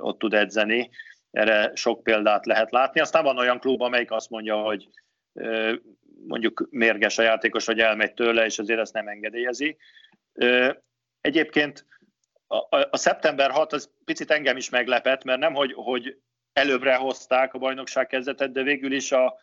ott 0.00 0.18
tud 0.18 0.34
edzeni. 0.34 0.90
Erre 1.30 1.70
sok 1.74 2.02
példát 2.02 2.46
lehet 2.46 2.70
látni. 2.70 3.00
Aztán 3.00 3.24
van 3.24 3.38
olyan 3.38 3.58
klub, 3.58 3.80
amelyik 3.80 4.10
azt 4.10 4.30
mondja, 4.30 4.56
hogy 4.56 4.88
mondjuk 6.26 6.68
mérges 6.70 7.18
a 7.18 7.22
játékos, 7.22 7.66
hogy 7.66 7.78
elmegy 7.80 8.14
tőle, 8.14 8.44
és 8.44 8.58
azért 8.58 8.80
ezt 8.80 8.92
nem 8.92 9.08
engedélyezi. 9.08 9.76
Egyébként 11.20 11.86
a, 12.52 12.88
a 12.90 12.96
szeptember 12.96 13.50
6 13.50 13.72
az 13.72 13.90
picit 14.04 14.30
engem 14.30 14.56
is 14.56 14.70
meglepett, 14.70 15.24
mert 15.24 15.38
nem, 15.38 15.54
hogy, 15.54 15.72
hogy 15.72 16.16
előbbre 16.52 16.94
hozták 16.94 17.54
a 17.54 17.58
bajnokság 17.58 18.06
kezdetet, 18.06 18.52
de 18.52 18.62
végül 18.62 18.92
is 18.92 19.12
a, 19.12 19.38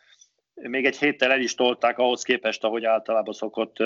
még 0.54 0.86
egy 0.86 0.98
héttel 0.98 1.32
el 1.32 1.40
is 1.40 1.56
tolták 1.56 1.98
ahhoz 1.98 2.24
képest, 2.24 2.64
ahogy 2.64 2.86
általában 2.86 3.34
szokott 3.34 3.78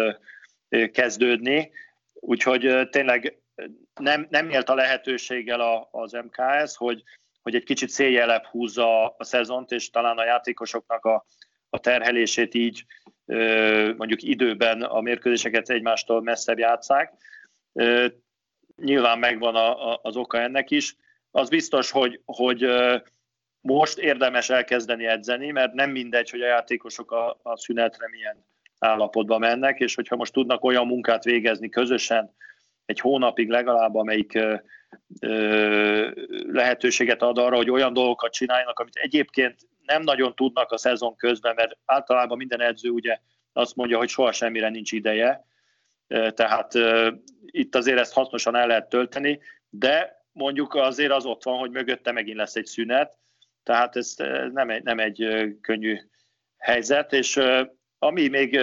kezdődni. 0.92 1.72
Úgyhogy 2.14 2.90
tényleg 2.90 3.42
nem, 4.00 4.28
nem 4.30 4.50
élt 4.50 4.70
a 4.70 4.76
lehetőséggel 4.76 5.88
az 5.92 6.12
MKS, 6.12 6.76
hogy, 6.76 7.04
hogy 7.42 7.56
egy 7.56 7.64
kicsit 7.64 7.90
széljelebb 7.90 8.46
húzza 8.46 9.08
a 9.08 9.24
szezont, 9.24 9.72
és 9.72 9.90
talán 9.90 10.18
a 10.18 10.26
játékosoknak 10.26 11.06
a, 11.06 11.26
a 11.70 11.80
terhelését 11.80 12.54
így 12.54 12.86
mondjuk 13.96 14.22
időben 14.22 14.82
a 14.82 15.02
mérkőzéseket 15.02 15.70
egymástól 15.70 16.22
messzebb 16.22 16.58
játszák. 16.58 17.14
Nyilván 18.76 19.20
megvan 19.20 19.56
a, 19.56 19.92
a, 19.92 20.00
az 20.04 20.16
oka 20.16 20.40
ennek 20.40 20.72
is. 20.72 20.96
Az 21.32 21.50
biztos, 21.50 21.92
hogy, 21.92 22.22
hogy 22.26 22.66
most 23.62 23.98
érdemes 23.98 24.50
elkezdeni 24.50 25.06
edzeni, 25.06 25.52
mert 25.52 25.74
nem 25.74 25.92
mindegy, 25.92 26.30
hogy 26.30 26.42
a 26.42 26.48
játékosok 26.48 27.12
a, 27.12 27.40
a 27.42 27.58
szünetre 27.58 28.08
milyen 28.10 28.46
állapotban 28.80 29.40
mennek, 29.40 29.80
és 29.80 29.96
hogyha 29.96 30.16
most 30.16 30.34
tudnak 30.34 30.64
olyan 30.64 30.88
munkát 30.88 31.24
végezni 31.24 31.70
közösen 31.70 32.36
egy 32.86 33.00
hónapig 33.00 33.50
legalább, 33.50 33.96
amelyik 33.96 34.36
ö, 34.36 34.56
ö, 35.20 36.10
lehetőséget 36.48 37.22
ad 37.22 37.38
arra, 37.38 37.56
hogy 37.56 37.70
olyan 37.70 37.94
dolgokat 37.94 38.32
csináljanak, 38.32 38.80
amit 38.80 38.96
egyébként 38.96 39.56
nem 39.86 40.02
nagyon 40.02 40.36
tudnak 40.36 40.72
a 40.72 40.78
szezon 40.78 41.16
közben, 41.16 41.56
mert 41.56 41.78
általában 41.86 42.38
minden 42.38 42.62
edző 42.62 42.90
ugye 42.90 43.20
azt 43.54 43.76
mondja, 43.76 43.98
hogy 43.98 44.10
soha 44.10 44.32
semmire 44.32 44.70
nincs 44.70 44.92
ideje, 44.92 45.46
tehát 46.34 46.74
itt 47.46 47.76
azért 47.76 48.00
ezt 48.00 48.14
hasznosan 48.14 48.56
el 48.56 48.68
lehet 48.68 48.90
tölteni, 48.90 49.40
de 49.70 50.26
mondjuk 50.32 50.74
azért 50.74 51.12
az 51.12 51.26
ott 51.26 51.44
van, 51.44 51.58
hogy 51.58 51.72
mögötte 51.72 52.12
megint 52.12 52.38
lesz 52.38 52.56
egy 52.56 52.66
szünet, 52.66 53.18
tehát 53.64 53.96
ez 53.96 54.16
nem 54.54 54.70
egy, 54.70 54.84
nem 54.84 55.00
egy 55.00 55.28
könnyű 55.62 55.98
helyzet, 56.58 57.14
és 57.14 57.40
ami 58.00 58.28
még, 58.28 58.60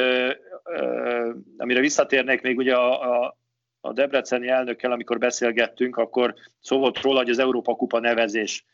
amire 1.57 1.81
visszatérnék 1.81 2.43
még 2.43 2.57
ugye 2.57 2.75
a, 2.77 3.23
a, 3.23 3.39
a 3.81 3.93
debreceni 3.93 4.49
elnökkel, 4.49 4.93
amikor 4.93 5.19
beszélgettünk, 5.19 5.97
akkor 5.97 6.35
szó 6.61 6.79
volt 6.79 7.01
róla, 7.01 7.19
hogy 7.19 7.31
az 7.31 7.39
Európa 7.39 7.75
Kupa 7.75 7.99
nevezés 7.99 8.65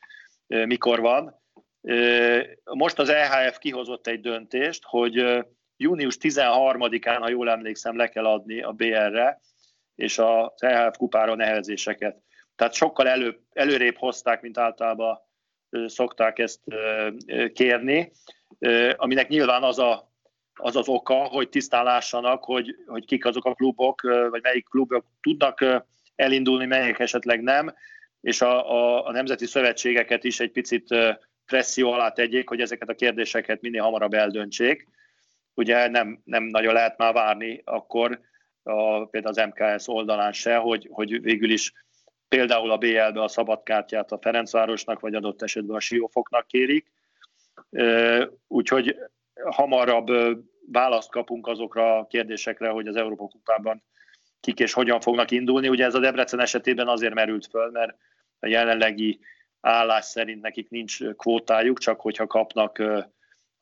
mikor 0.47 1.01
van. 1.01 1.43
Most 2.65 2.99
az 2.99 3.09
EHF 3.09 3.59
kihozott 3.59 4.07
egy 4.07 4.21
döntést, 4.21 4.85
hogy 4.85 5.45
június 5.85 6.16
13-án, 6.20 7.16
ha 7.20 7.29
jól 7.29 7.51
emlékszem, 7.51 7.97
le 7.97 8.09
kell 8.09 8.27
adni 8.27 8.62
a 8.62 8.73
BR-re 8.73 9.40
és 9.94 10.18
az 10.18 10.62
EHF 10.62 10.97
kupára 10.97 11.35
nevezéseket. 11.35 12.16
Tehát 12.57 12.73
sokkal 12.73 13.09
elő, 13.09 13.40
előrébb 13.53 13.97
hozták, 13.97 14.42
mint 14.42 14.59
általában 14.59 15.18
szokták 15.87 16.38
ezt 16.38 16.61
kérni, 17.53 18.12
aminek 18.97 19.29
nyilván 19.29 19.62
az 19.62 19.79
a, 19.79 20.12
az, 20.55 20.77
az 20.77 20.88
oka, 20.88 21.14
hogy 21.14 21.49
tisztán 21.49 21.85
lássanak, 21.85 22.44
hogy, 22.44 22.75
hogy 22.87 23.05
kik 23.05 23.25
azok 23.25 23.44
a 23.44 23.55
klubok, 23.55 24.01
vagy 24.31 24.42
melyik 24.42 24.68
klubok 24.68 25.07
tudnak 25.20 25.64
elindulni, 26.16 26.66
melyek 26.66 26.99
esetleg 26.99 27.42
nem, 27.42 27.75
és 28.20 28.40
a, 28.40 28.73
a, 28.73 29.07
a 29.07 29.12
nemzeti 29.12 29.47
szövetségeket 29.47 30.25
is 30.25 30.40
egy 30.40 30.51
picit 30.51 30.94
presszió 31.47 31.92
alá 31.92 32.11
tegyék, 32.11 32.49
hogy 32.49 32.61
ezeket 32.61 32.88
a 32.88 32.94
kérdéseket 32.94 33.61
minél 33.61 33.83
hamarabb 33.83 34.14
eldöntsék. 34.14 34.88
Ugye 35.55 35.88
nem, 35.88 36.21
nem 36.25 36.45
nagyon 36.45 36.73
lehet 36.73 36.99
már 36.99 37.12
várni 37.12 37.62
akkor 37.64 38.21
a, 38.62 39.05
például 39.05 39.35
az 39.38 39.53
MKS 39.55 39.88
oldalán 39.88 40.33
se, 40.33 40.57
hogy, 40.57 40.88
hogy 40.93 41.23
végül 41.23 41.51
is 41.51 41.73
például 42.29 42.71
a 42.71 42.79
BL-be 42.79 43.23
a 43.23 43.29
szabadkártyát 43.29 44.12
a 44.12 44.19
Ferencvárosnak, 44.19 45.01
vagy 45.01 45.14
adott 45.14 45.43
esetben 45.43 45.77
a 45.77 45.81
Siófoknak 45.81 46.47
kérik. 46.47 46.93
Úgyhogy 48.49 48.97
hamarabb 49.45 50.11
választ 50.73 51.11
kapunk 51.11 51.47
azokra 51.47 51.97
a 51.97 52.07
kérdésekre, 52.07 52.69
hogy 52.69 52.87
az 52.87 52.97
Európa 52.97 53.29
Kupában 53.29 53.83
kik 54.40 54.59
és 54.59 54.73
hogyan 54.73 55.01
fognak 55.01 55.31
indulni. 55.31 55.69
Ugye 55.69 55.85
ez 55.85 55.95
a 55.95 55.99
Debrecen 55.99 56.40
esetében 56.40 56.88
azért 56.88 57.14
merült 57.14 57.47
föl, 57.47 57.71
mert 57.71 57.97
a 58.38 58.47
jelenlegi 58.47 59.21
állás 59.61 60.05
szerint 60.05 60.43
nekik 60.43 60.71
nincs 60.71 61.05
kvótájuk, 61.05 61.79
csak 61.79 62.01
hogyha 62.01 62.27
kapnak 62.27 62.83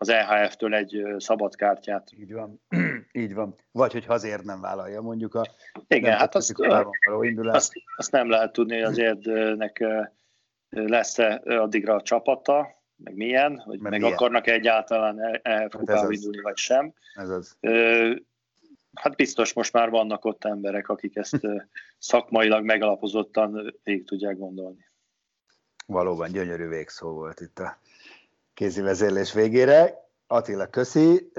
az 0.03 0.09
EHF-től 0.09 0.75
egy 0.75 1.05
szabad 1.17 1.55
kártyát. 1.55 2.11
Így 2.19 2.33
van. 2.33 2.61
Így 3.13 3.35
van. 3.35 3.55
Vagy 3.71 3.93
hogy 3.93 4.05
azért 4.09 4.43
nem 4.43 4.61
vállalja 4.61 5.01
mondjuk 5.01 5.35
a 5.35 5.47
Igen, 5.89 6.17
hát 6.17 6.35
azt, 6.35 6.61
azt, 7.37 7.73
azt, 7.97 8.13
nem 8.13 8.31
lehet 8.31 8.53
tudni, 8.53 8.75
hogy 8.75 8.85
az 8.85 8.99
érdnek 8.99 9.85
lesz-e 10.69 11.43
addigra 11.45 11.95
a 11.95 12.03
csapata, 12.03 12.83
meg 12.97 13.15
milyen, 13.15 13.59
hogy 13.59 13.81
meg 13.81 13.93
milyen? 13.93 14.13
akarnak 14.13 14.47
-e 14.47 14.53
egyáltalán 14.53 15.41
ehf 15.43 15.75
hát 15.87 16.11
indulni, 16.11 16.41
vagy 16.41 16.57
sem. 16.57 16.93
Ez 17.15 17.29
az. 17.29 17.57
Hát 18.95 19.17
biztos 19.17 19.53
most 19.53 19.73
már 19.73 19.91
vannak 19.91 20.25
ott 20.25 20.45
emberek, 20.45 20.89
akik 20.89 21.17
ezt 21.17 21.41
szakmailag 21.99 22.65
megalapozottan 22.65 23.75
végig 23.83 24.07
tudják 24.07 24.37
gondolni. 24.37 24.91
Valóban 25.87 26.33
gyönyörű 26.33 26.69
végszó 26.69 27.13
volt 27.13 27.41
itt 27.41 27.59
a 27.59 27.79
kézi 28.55 28.81
vezérlés 28.81 29.33
végére. 29.33 30.11
Attila, 30.27 30.67
köszi, 30.67 31.33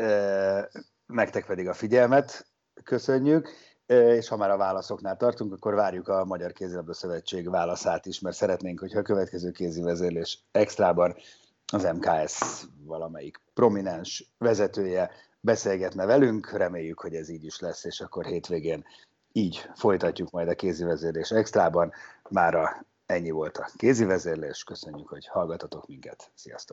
nektek 1.06 1.46
pedig 1.46 1.68
a 1.68 1.74
figyelmet 1.74 2.46
köszönjük. 2.84 3.50
és 3.86 4.28
ha 4.28 4.38
már 4.38 4.50
a 4.50 4.58
válaszoknál 4.58 5.18
tartunk, 5.18 5.54
akkor 5.54 5.74
várjuk 5.74 6.08
a 6.08 6.26
Magyar 6.26 6.52
Kézilabda 6.52 6.94
Szövetség 6.94 7.50
válaszát 7.50 8.06
is, 8.06 8.20
mert 8.20 8.36
szeretnénk, 8.36 8.80
hogyha 8.80 9.00
a 9.00 9.04
következő 9.04 9.52
kézi 9.52 9.82
vezérlés 9.82 10.44
extrában 10.52 11.16
az 11.74 11.84
MKS 11.84 12.66
valamelyik 12.86 13.40
prominens 13.54 14.34
vezetője 14.38 15.12
beszélgetne 15.40 16.06
velünk, 16.06 16.52
reméljük, 16.52 17.00
hogy 17.00 17.16
ez 17.16 17.30
így 17.30 17.46
is 17.46 17.60
lesz, 17.60 17.84
és 17.84 18.02
akkor 18.02 18.26
hétvégén 18.26 18.86
így 19.32 19.70
folytatjuk 19.76 20.32
majd 20.32 20.48
a 20.48 20.56
kézi 20.56 20.84
vezérlés 20.84 21.32
extrában. 21.32 21.92
Mára 22.30 22.86
ennyi 23.06 23.32
volt 23.32 23.58
a 23.58 23.70
kézi 23.76 24.06
vezérlés, 24.06 24.64
köszönjük, 24.64 25.08
hogy 25.08 25.28
hallgatatok 25.28 25.88
minket, 25.88 26.32
sziasztok! 26.36 26.72